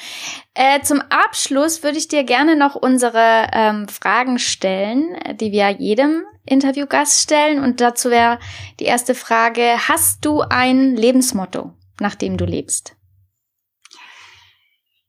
Äh, 0.55 0.83
zum 0.83 1.01
Abschluss 1.01 1.85
würde 1.85 1.97
ich 1.97 2.09
dir 2.09 2.25
gerne 2.25 2.57
noch 2.57 2.75
unsere 2.75 3.47
ähm, 3.53 3.87
Fragen 3.87 4.41
stellen, 4.41 5.17
die 5.37 5.53
wir 5.53 5.71
jedem 5.79 6.25
Interviewgast 6.45 7.21
stellen. 7.21 7.63
Und 7.63 7.81
dazu 7.81 8.11
wäre 8.11 8.41
die 8.81 8.87
erste 8.87 9.15
Frage, 9.15 9.77
hast 9.87 10.25
du 10.25 10.41
ein 10.41 10.97
Lebensmotto, 10.97 11.73
nach 12.01 12.17
dem 12.17 12.37
du 12.37 12.45
lebst? 12.45 12.97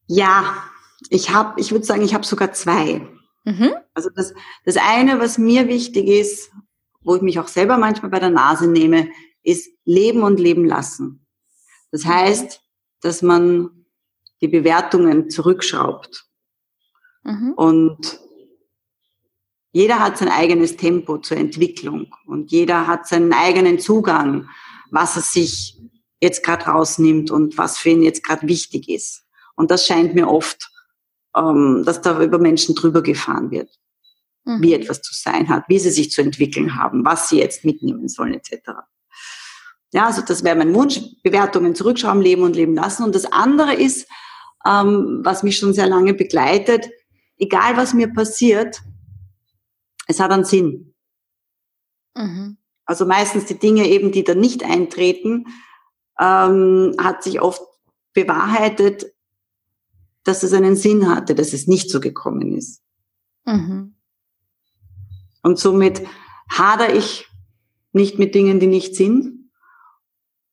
Ja, 0.06 0.64
ich 1.10 1.32
habe, 1.32 1.60
ich 1.60 1.72
würde 1.72 1.86
sagen, 1.86 2.04
ich 2.04 2.14
habe 2.14 2.24
sogar 2.24 2.52
zwei. 2.52 3.02
Mhm. 3.46 3.72
Also 3.96 4.12
das, 4.16 4.36
das 4.64 4.78
eine, 4.78 5.20
was 5.20 5.40
mir 5.40 5.68
wichtig 5.68 6.06
ist, 6.06 6.52
wo 7.02 7.16
ich 7.16 7.24
mich 7.24 7.40
auch 7.40 7.48
selber 7.48 7.80
manchmal 7.80 8.12
bei 8.12 8.20
der 8.20 8.30
Nase 8.30 8.68
nehme, 8.68 9.10
ist 9.42 9.72
Leben 9.86 10.22
und 10.22 10.40
Leben 10.40 10.66
lassen. 10.66 11.26
Das 11.90 12.06
heißt, 12.06 12.62
dass 13.02 13.22
man 13.22 13.86
die 14.42 14.48
Bewertungen 14.48 15.30
zurückschraubt. 15.30 16.26
Mhm. 17.24 17.54
Und 17.54 18.20
jeder 19.72 20.00
hat 20.00 20.18
sein 20.18 20.30
eigenes 20.30 20.78
Tempo 20.78 21.18
zur 21.20 21.38
Entwicklung 21.38 22.14
und 22.26 22.52
jeder 22.52 22.88
hat 22.88 23.08
seinen 23.08 23.34
eigenen 23.34 23.80
Zugang, 23.80 24.50
was 24.90 25.16
er 25.16 25.22
sich 25.22 25.78
jetzt 26.20 26.44
gerade 26.44 26.66
rausnimmt 26.66 27.32
und 27.32 27.58
was 27.58 27.78
für 27.78 27.90
ihn 27.90 28.04
jetzt 28.04 28.24
gerade 28.24 28.48
wichtig 28.48 28.90
ist. 28.90 29.24
Und 29.56 29.72
das 29.72 29.86
scheint 29.86 30.14
mir 30.14 30.28
oft, 30.28 30.70
ähm, 31.36 31.84
dass 31.86 32.02
da 32.02 32.22
über 32.22 32.38
Menschen 32.38 32.76
drüber 32.76 33.02
gefahren 33.02 33.52
wird 33.52 33.70
mhm. 34.46 34.62
wie 34.62 34.74
etwas 34.74 35.02
zu 35.02 35.14
sein 35.14 35.50
hat, 35.50 35.66
wie 35.68 35.80
sie 35.80 35.92
sich 35.92 36.12
zu 36.12 36.22
entwickeln 36.22 36.76
haben, 36.76 37.06
was 37.06 37.30
sie 37.30 37.40
jetzt 37.40 37.66
mitnehmen 37.66 38.08
sollen, 38.08 38.34
etc. 38.34 38.72
Ja, 39.94 40.08
also 40.08 40.22
das 40.22 40.44
wäre 40.44 40.56
mein 40.56 40.74
Wunsch, 40.74 41.02
Bewertungen 41.24 41.76
zurückschrauben, 41.76 42.22
leben 42.22 42.44
und 42.44 42.56
leben 42.56 42.76
lassen. 42.76 43.04
Und 43.04 43.14
das 43.14 43.26
andere 43.26 43.74
ist, 43.74 44.08
ähm, 44.66 45.20
was 45.24 45.44
mich 45.44 45.58
schon 45.58 45.74
sehr 45.74 45.88
lange 45.88 46.14
begleitet, 46.14 46.90
egal 47.38 47.76
was 47.76 47.94
mir 47.94 48.12
passiert, 48.14 48.82
es 50.08 50.20
hat 50.20 50.32
einen 50.32 50.46
Sinn. 50.46 50.94
Mhm. 52.16 52.58
Also 52.86 53.06
meistens 53.06 53.46
die 53.46 53.60
Dinge 53.60 53.88
eben, 53.88 54.12
die 54.12 54.24
da 54.24 54.36
nicht 54.36 54.64
eintreten, 54.64 55.46
ähm, 56.20 56.96
hat 57.00 57.24
sich 57.24 57.42
oft 57.42 57.62
bewahrheitet, 58.14 59.14
dass 60.24 60.44
es 60.44 60.54
einen 60.54 60.76
Sinn 60.76 61.10
hatte, 61.10 61.36
dass 61.36 61.54
es 61.54 61.68
nicht 61.68 61.90
so 61.90 62.00
gekommen 62.00 62.56
ist. 62.56 62.82
Mhm. 63.46 63.96
Und 65.42 65.58
somit 65.58 66.02
hader 66.50 66.94
ich 66.94 67.28
nicht 67.94 68.20
mit 68.20 68.36
Dingen, 68.36 68.60
die 68.60 68.68
nicht 68.68 68.96
sind, 68.96 69.41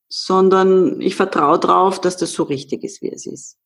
sondern 0.09 0.99
ich 0.99 1.15
vertraue 1.15 1.59
darauf, 1.59 2.01
dass 2.01 2.17
das 2.17 2.33
so 2.33 2.43
richtig 2.43 2.83
ist, 2.83 3.01
wie 3.01 3.11
es 3.11 3.25
ist. 3.25 3.57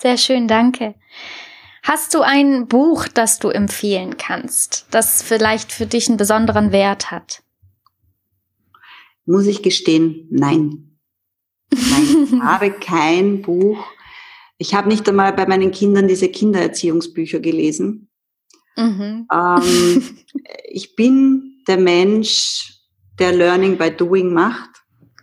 Sehr 0.00 0.16
schön, 0.16 0.48
danke. 0.48 0.94
Hast 1.82 2.14
du 2.14 2.22
ein 2.22 2.66
Buch, 2.66 3.06
das 3.08 3.38
du 3.38 3.48
empfehlen 3.48 4.16
kannst, 4.16 4.86
das 4.90 5.22
vielleicht 5.22 5.72
für 5.72 5.86
dich 5.86 6.08
einen 6.08 6.16
besonderen 6.16 6.72
Wert 6.72 7.10
hat? 7.10 7.42
Muss 9.26 9.46
ich 9.46 9.62
gestehen, 9.62 10.26
nein. 10.30 10.98
Nein, 11.72 12.26
ich 12.32 12.40
habe 12.40 12.70
kein 12.72 13.42
Buch. 13.42 13.84
Ich 14.58 14.74
habe 14.74 14.88
nicht 14.88 15.08
einmal 15.08 15.32
bei 15.32 15.46
meinen 15.46 15.70
Kindern 15.70 16.08
diese 16.08 16.28
Kindererziehungsbücher 16.28 17.40
gelesen. 17.40 18.10
Mhm. 18.76 19.26
Ähm, 19.32 20.18
ich 20.64 20.96
bin 20.96 21.62
der 21.68 21.78
Mensch, 21.78 22.80
der 23.18 23.32
Learning 23.32 23.76
by 23.76 23.90
Doing 23.90 24.32
macht. 24.32 24.69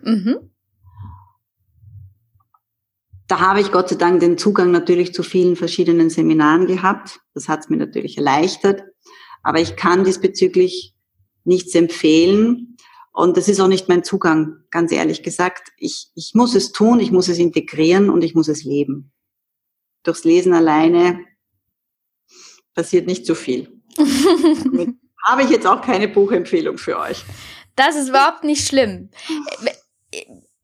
Mhm. 0.02 0.52
Da 3.28 3.40
habe 3.42 3.60
ich 3.60 3.72
Gott 3.72 3.90
sei 3.90 3.96
Dank 3.96 4.22
den 4.22 4.38
Zugang 4.38 4.72
natürlich 4.72 5.14
zu 5.14 5.22
vielen 5.22 5.56
verschiedenen 5.56 6.10
Seminaren 6.10 6.66
gehabt. 6.66 7.20
Das 7.34 7.50
hat 7.50 7.62
es 7.62 7.70
mir 7.70 7.78
natürlich 7.78 8.18
erleichtert. 8.18 8.84
Aber 9.44 9.60
ich 9.60 9.76
kann 9.76 10.06
diesbezüglich 10.06 10.94
nichts 11.44 11.76
empfehlen. 11.76 12.78
Und 13.12 13.36
das 13.36 13.50
ist 13.50 13.60
auch 13.60 13.68
nicht 13.68 13.90
mein 13.90 14.04
Zugang, 14.04 14.64
ganz 14.70 14.92
ehrlich 14.92 15.24
gesagt. 15.24 15.70
Ich, 15.78 16.10
ich 16.16 16.32
muss 16.36 16.56
es 16.56 16.72
tun, 16.72 17.00
ich 17.00 17.12
muss 17.12 17.28
es 17.28 17.38
integrieren 17.38 18.10
und 18.10 18.24
ich 18.24 18.36
muss 18.36 18.48
es 18.48 18.64
leben. 18.64 19.12
Durchs 20.04 20.24
Lesen 20.24 20.54
alleine 20.54 21.26
passiert 22.76 23.08
nicht 23.08 23.26
so 23.26 23.36
viel. 23.36 23.82
Habe 25.26 25.44
ich 25.44 25.50
jetzt 25.50 25.68
auch 25.68 25.82
keine 25.82 26.08
Buchempfehlung 26.08 26.78
für 26.78 26.98
euch. 27.00 27.26
Das 27.76 27.96
ist 27.96 28.10
überhaupt 28.10 28.44
nicht 28.44 28.66
schlimm. 28.66 29.10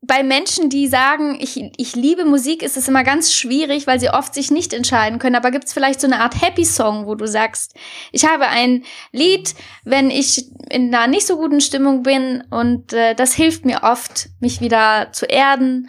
Bei 0.06 0.22
Menschen, 0.22 0.68
die 0.68 0.86
sagen, 0.86 1.38
ich, 1.40 1.58
ich 1.78 1.96
liebe 1.96 2.26
Musik, 2.26 2.62
ist 2.62 2.76
es 2.76 2.88
immer 2.88 3.04
ganz 3.04 3.32
schwierig, 3.32 3.86
weil 3.86 3.98
sie 3.98 4.10
oft 4.10 4.34
sich 4.34 4.50
nicht 4.50 4.74
entscheiden 4.74 5.18
können. 5.18 5.36
Aber 5.36 5.50
gibt 5.50 5.64
es 5.64 5.72
vielleicht 5.72 5.98
so 6.00 6.06
eine 6.06 6.20
Art 6.20 6.42
Happy 6.42 6.66
Song, 6.66 7.06
wo 7.06 7.14
du 7.14 7.26
sagst, 7.26 7.74
ich 8.12 8.26
habe 8.26 8.46
ein 8.48 8.84
Lied, 9.12 9.54
wenn 9.84 10.10
ich 10.10 10.50
in 10.68 10.94
einer 10.94 11.06
nicht 11.06 11.26
so 11.26 11.36
guten 11.36 11.62
Stimmung 11.62 12.02
bin 12.02 12.44
und 12.50 12.92
äh, 12.92 13.14
das 13.14 13.32
hilft 13.32 13.64
mir 13.64 13.82
oft, 13.82 14.28
mich 14.40 14.60
wieder 14.60 15.10
zu 15.12 15.24
erden 15.24 15.88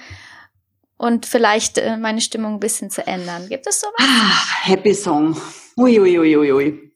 und 0.97 1.25
vielleicht 1.25 1.78
äh, 1.78 1.97
meine 1.97 2.21
Stimmung 2.21 2.54
ein 2.54 2.60
bisschen 2.60 2.89
zu 2.89 3.06
ändern. 3.06 3.49
Gibt 3.49 3.67
es 3.67 3.82
sowas? 3.82 3.95
Ah, 3.99 4.63
Happy 4.63 4.93
Song. 4.93 5.36
Uiuiuiui. 5.78 6.38
Ui, 6.38 6.38
ui, 6.38 6.51
ui. 6.54 6.91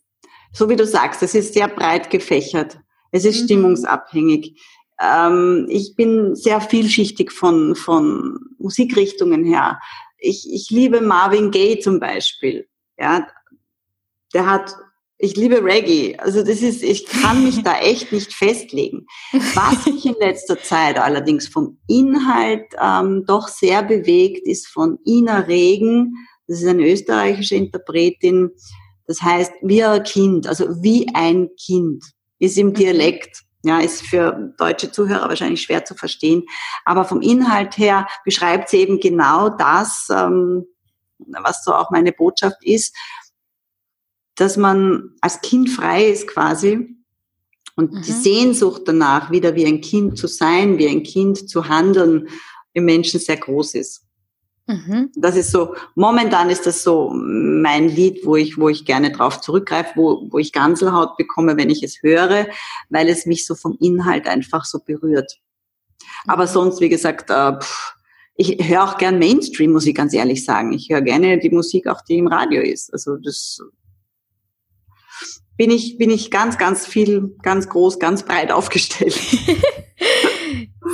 So 0.53 0.69
wie 0.69 0.75
du 0.75 0.86
sagst, 0.86 1.21
es 1.21 1.36
ist 1.36 1.53
sehr 1.53 1.67
breit 1.67 2.10
gefächert. 2.10 2.79
Es 3.12 3.25
ist 3.25 3.41
mhm. 3.41 3.45
stimmungsabhängig. 3.45 4.60
Ähm, 4.99 5.67
ich 5.69 5.95
bin 5.95 6.35
sehr 6.35 6.62
vielschichtig 6.62 7.31
von, 7.31 7.75
von 7.75 8.39
Musikrichtungen 8.57 9.43
her. 9.45 9.79
Ich, 10.17 10.47
ich 10.51 10.69
liebe 10.69 11.01
Marvin 11.01 11.51
Gaye 11.51 11.79
zum 11.79 11.99
Beispiel. 11.99 12.67
Ja, 12.97 13.27
der 14.33 14.45
hat, 14.45 14.75
ich 15.17 15.35
liebe 15.38 15.63
Reggae. 15.63 16.17
Also 16.17 16.43
das 16.43 16.62
ist, 16.62 16.83
ich 16.83 17.05
kann 17.05 17.43
mich 17.43 17.63
da 17.63 17.77
echt 17.81 18.12
nicht 18.12 18.33
festlegen. 18.33 19.05
Was 19.53 19.85
mich 19.85 20.05
in 20.05 20.15
letzter 20.19 20.62
Zeit 20.62 20.99
allerdings 20.99 21.47
vom 21.47 21.79
Inhalt 21.88 22.65
ähm, 22.81 23.23
doch 23.25 23.47
sehr 23.47 23.83
bewegt, 23.83 24.45
ist 24.47 24.67
von 24.67 24.99
Ina 25.05 25.39
Regen. 25.39 26.13
Das 26.47 26.62
ist 26.62 26.67
eine 26.67 26.89
österreichische 26.89 27.55
Interpretin. 27.55 28.51
Das 29.07 29.21
heißt, 29.21 29.53
wie 29.62 29.83
ein 29.83 30.03
Kind, 30.03 30.47
also 30.47 30.83
wie 30.83 31.07
ein 31.13 31.49
Kind 31.55 32.03
ist 32.39 32.57
im 32.57 32.67
mhm. 32.67 32.73
Dialekt. 32.73 33.43
Ja, 33.63 33.80
ist 33.80 34.04
für 34.04 34.54
deutsche 34.58 34.89
Zuhörer 34.91 35.28
wahrscheinlich 35.28 35.62
schwer 35.62 35.84
zu 35.84 35.93
verstehen. 35.93 36.43
Aber 36.86 37.04
vom 37.04 37.22
Inhalt 37.22 37.78
her 37.78 38.08
beschreibt 38.24 38.69
sie 38.69 38.78
eben 38.78 39.00
genau 39.02 39.50
das, 39.50 40.08
ähm, 40.10 40.65
was 41.17 41.65
so 41.65 41.74
auch 41.74 41.91
meine 41.91 42.13
Botschaft 42.13 42.63
ist, 42.63 42.95
dass 44.36 44.56
man 44.56 45.15
als 45.19 45.41
Kind 45.41 45.69
frei 45.69 46.06
ist 46.06 46.28
quasi 46.28 46.95
und 47.76 47.93
mhm. 47.93 48.02
die 48.02 48.12
Sehnsucht 48.12 48.84
danach, 48.86 49.32
wieder 49.32 49.56
wie 49.56 49.65
ein 49.65 49.82
Kind 49.82 50.17
zu 50.17 50.28
sein, 50.28 50.78
wie 50.78 50.88
ein 50.88 51.04
Kind 51.04 51.50
zu 51.50 51.67
handeln, 51.67 52.30
im 52.74 52.86
Menschen 52.86 53.19
sehr 53.19 53.38
groß 53.38 53.76
ist. 53.76 54.09
Mhm. 54.69 55.12
Das 55.15 55.36
ist 55.36 55.49
so, 55.49 55.73
momentan 55.95 56.51
ist 56.51 56.67
das 56.67 56.84
so 56.84 57.10
mein 57.12 57.89
Lied, 57.89 58.23
wo 58.23 58.36
ich, 58.36 58.55
wo 58.60 58.69
ich 58.69 58.86
gerne 58.86 59.12
drauf 59.12 59.41
zurückgreife, 59.41 59.93
wo, 59.95 60.27
wo 60.29 60.38
ich 60.38 60.53
Ganselhaut 60.53 61.17
bekomme, 61.17 61.58
wenn 61.58 61.71
ich 61.71 61.82
es 61.82 62.03
höre, 62.03 62.45
weil 62.89 63.10
es 63.10 63.25
mich 63.25 63.47
so 63.47 63.55
vom 63.55 63.75
Inhalt 63.79 64.27
einfach 64.27 64.65
so 64.65 64.77
berührt. 64.77 65.39
Mhm. 66.01 66.32
Aber 66.32 66.45
sonst, 66.45 66.82
wie 66.82 66.89
gesagt, 66.89 67.32
äh, 67.32 67.60
pff, 67.60 67.95
ich 68.36 68.63
höre 68.69 68.84
auch 68.84 68.99
gern 68.99 69.17
Mainstream, 69.17 69.71
muss 69.71 69.88
ich 69.88 69.95
ganz 69.95 70.13
ehrlich 70.13 70.45
sagen. 70.45 70.71
Ich 70.71 70.89
höre 70.91 71.01
gerne 71.01 71.39
die 71.39 71.49
Musik, 71.49 71.88
auch 71.88 72.01
die 72.01 72.19
im 72.19 72.27
Radio 72.27 72.62
ist. 72.62 72.93
Also 72.93 73.17
das 73.17 73.60
bin 75.58 75.71
ich, 75.71 75.97
bin 75.97 76.12
ich 76.12 76.29
ganz, 76.29 76.60
ganz 76.60 76.86
viel, 76.86 77.36
ganz 77.41 77.67
groß, 77.69 77.97
ganz 77.97 78.23
breit 78.23 78.51
aufgestellt. 78.51 79.13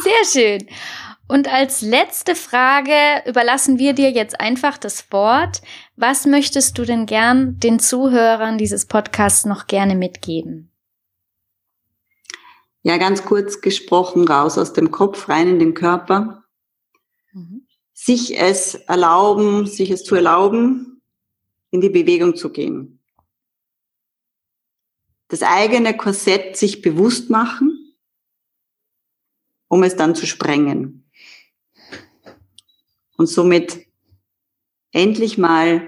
Sehr 0.04 0.24
schön. 0.32 0.66
Und 1.28 1.52
als 1.52 1.82
letzte 1.82 2.36
Frage 2.36 3.28
überlassen 3.28 3.80
wir 3.80 3.94
dir 3.94 4.12
jetzt 4.12 4.40
einfach 4.40 4.78
das 4.78 5.12
Wort. 5.12 5.62
Was 5.96 6.28
möchtest 6.28 6.78
du 6.78 6.86
denn 6.86 7.08
gern 7.08 7.60
den 7.60 7.80
Zuhörern 7.80 8.60
dieses 8.60 8.86
Podcasts 8.86 9.46
noch 9.46 9.66
gerne 9.66 9.96
mitgeben? 9.96 10.72
Ja, 12.84 12.98
ganz 12.98 13.26
kurz 13.26 13.62
gesprochen, 13.62 14.28
raus 14.28 14.60
aus 14.60 14.74
dem 14.74 14.92
Kopf, 14.92 15.28
rein 15.28 15.48
in 15.48 15.58
den 15.58 15.74
Körper. 15.74 16.44
Mhm. 17.34 17.66
Sich 17.94 18.40
es 18.40 18.76
erlauben, 18.76 19.66
sich 19.66 19.90
es 19.90 20.04
zu 20.04 20.14
erlauben, 20.14 21.02
in 21.72 21.82
die 21.82 21.90
Bewegung 21.90 22.36
zu 22.36 22.52
gehen. 22.52 23.04
Das 25.30 25.42
eigene 25.42 25.98
Korsett 25.98 26.56
sich 26.56 26.84
bewusst 26.84 27.32
machen, 27.32 27.96
um 29.68 29.82
es 29.82 29.96
dann 29.96 30.14
zu 30.14 30.28
sprengen 30.28 31.05
und 33.18 33.28
somit 33.28 33.86
endlich 34.92 35.38
mal 35.38 35.88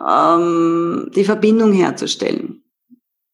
ähm, 0.00 1.10
die 1.14 1.24
Verbindung 1.24 1.72
herzustellen. 1.72 2.64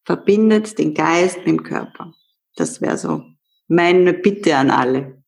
Verbindet 0.05 0.79
den 0.79 0.95
Geist 0.95 1.39
mit 1.39 1.47
dem 1.47 1.63
Körper. 1.63 2.13
Das 2.57 2.81
wäre 2.81 2.97
so 2.97 3.23
meine 3.69 4.15
Bitte 4.15 4.57
an 4.57 4.71
alle. 4.71 5.23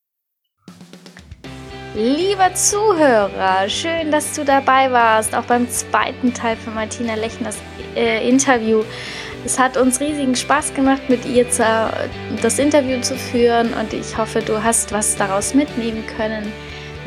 Lieber 1.94 2.54
Zuhörer, 2.54 3.68
schön, 3.68 4.10
dass 4.12 4.34
du 4.34 4.44
dabei 4.44 4.90
warst, 4.92 5.34
auch 5.34 5.44
beim 5.44 5.68
zweiten 5.68 6.32
Teil 6.32 6.56
von 6.56 6.74
Martina 6.74 7.14
Lechners 7.14 7.58
äh, 7.96 8.26
Interview. 8.28 8.84
Es 9.44 9.58
hat 9.58 9.76
uns 9.76 10.00
riesigen 10.00 10.36
Spaß 10.36 10.74
gemacht, 10.74 11.02
mit 11.08 11.24
ihr 11.24 11.46
das 12.42 12.58
Interview 12.58 13.00
zu 13.00 13.16
führen 13.16 13.72
und 13.74 13.92
ich 13.92 14.16
hoffe, 14.16 14.40
du 14.40 14.62
hast 14.62 14.92
was 14.92 15.16
daraus 15.16 15.54
mitnehmen 15.54 16.04
können. 16.16 16.52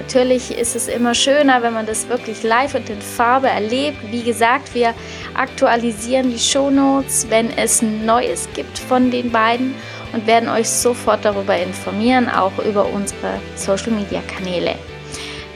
Natürlich 0.03 0.51
ist 0.57 0.75
es 0.75 0.89
immer 0.89 1.15
schöner, 1.15 1.63
wenn 1.63 1.71
man 1.71 1.85
das 1.85 2.09
wirklich 2.09 2.43
live 2.43 2.75
und 2.75 2.89
in 2.89 3.01
Farbe 3.01 3.47
erlebt. 3.47 3.97
Wie 4.11 4.21
gesagt, 4.21 4.75
wir 4.75 4.93
aktualisieren 5.33 6.29
die 6.29 6.39
Shownotes, 6.39 7.27
wenn 7.29 7.49
es 7.57 7.81
Neues 7.81 8.49
gibt 8.53 8.77
von 8.77 9.11
den 9.11 9.31
beiden 9.31 9.73
und 10.11 10.27
werden 10.27 10.49
euch 10.49 10.69
sofort 10.69 11.23
darüber 11.23 11.57
informieren, 11.57 12.29
auch 12.29 12.51
über 12.65 12.85
unsere 12.85 13.39
Social 13.55 13.93
Media 13.93 14.21
Kanäle. 14.27 14.75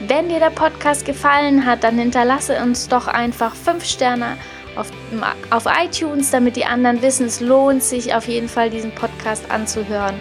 Wenn 0.00 0.30
dir 0.30 0.38
der 0.38 0.50
Podcast 0.50 1.04
gefallen 1.04 1.66
hat, 1.66 1.84
dann 1.84 1.98
hinterlasse 1.98 2.58
uns 2.62 2.88
doch 2.88 3.06
einfach 3.06 3.54
5 3.54 3.84
Sterne 3.84 4.38
auf, 4.76 4.90
auf 5.50 5.66
iTunes, 5.66 6.30
damit 6.30 6.56
die 6.56 6.64
anderen 6.64 7.02
wissen, 7.02 7.26
es 7.26 7.40
lohnt 7.40 7.82
sich 7.82 8.14
auf 8.14 8.26
jeden 8.26 8.48
Fall 8.48 8.70
diesen 8.70 8.92
Podcast 8.92 9.50
anzuhören 9.50 10.18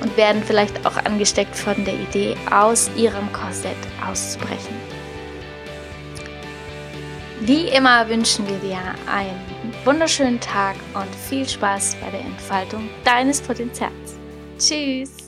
und 0.00 0.16
werden 0.16 0.42
vielleicht 0.42 0.84
auch 0.86 0.96
angesteckt 1.04 1.54
von 1.54 1.84
der 1.84 1.94
Idee, 1.94 2.36
aus 2.50 2.90
ihrem 2.96 3.32
Korsett 3.32 3.76
auszubrechen. 4.08 4.76
Wie 7.40 7.68
immer 7.68 8.08
wünschen 8.08 8.46
wir 8.48 8.58
dir 8.58 8.78
einen 9.10 9.40
wunderschönen 9.84 10.40
Tag 10.40 10.76
und 10.94 11.14
viel 11.14 11.48
Spaß 11.48 11.96
bei 12.00 12.10
der 12.10 12.20
Entfaltung 12.20 12.88
deines 13.04 13.40
Potenzials. 13.40 14.16
Tschüss! 14.58 15.27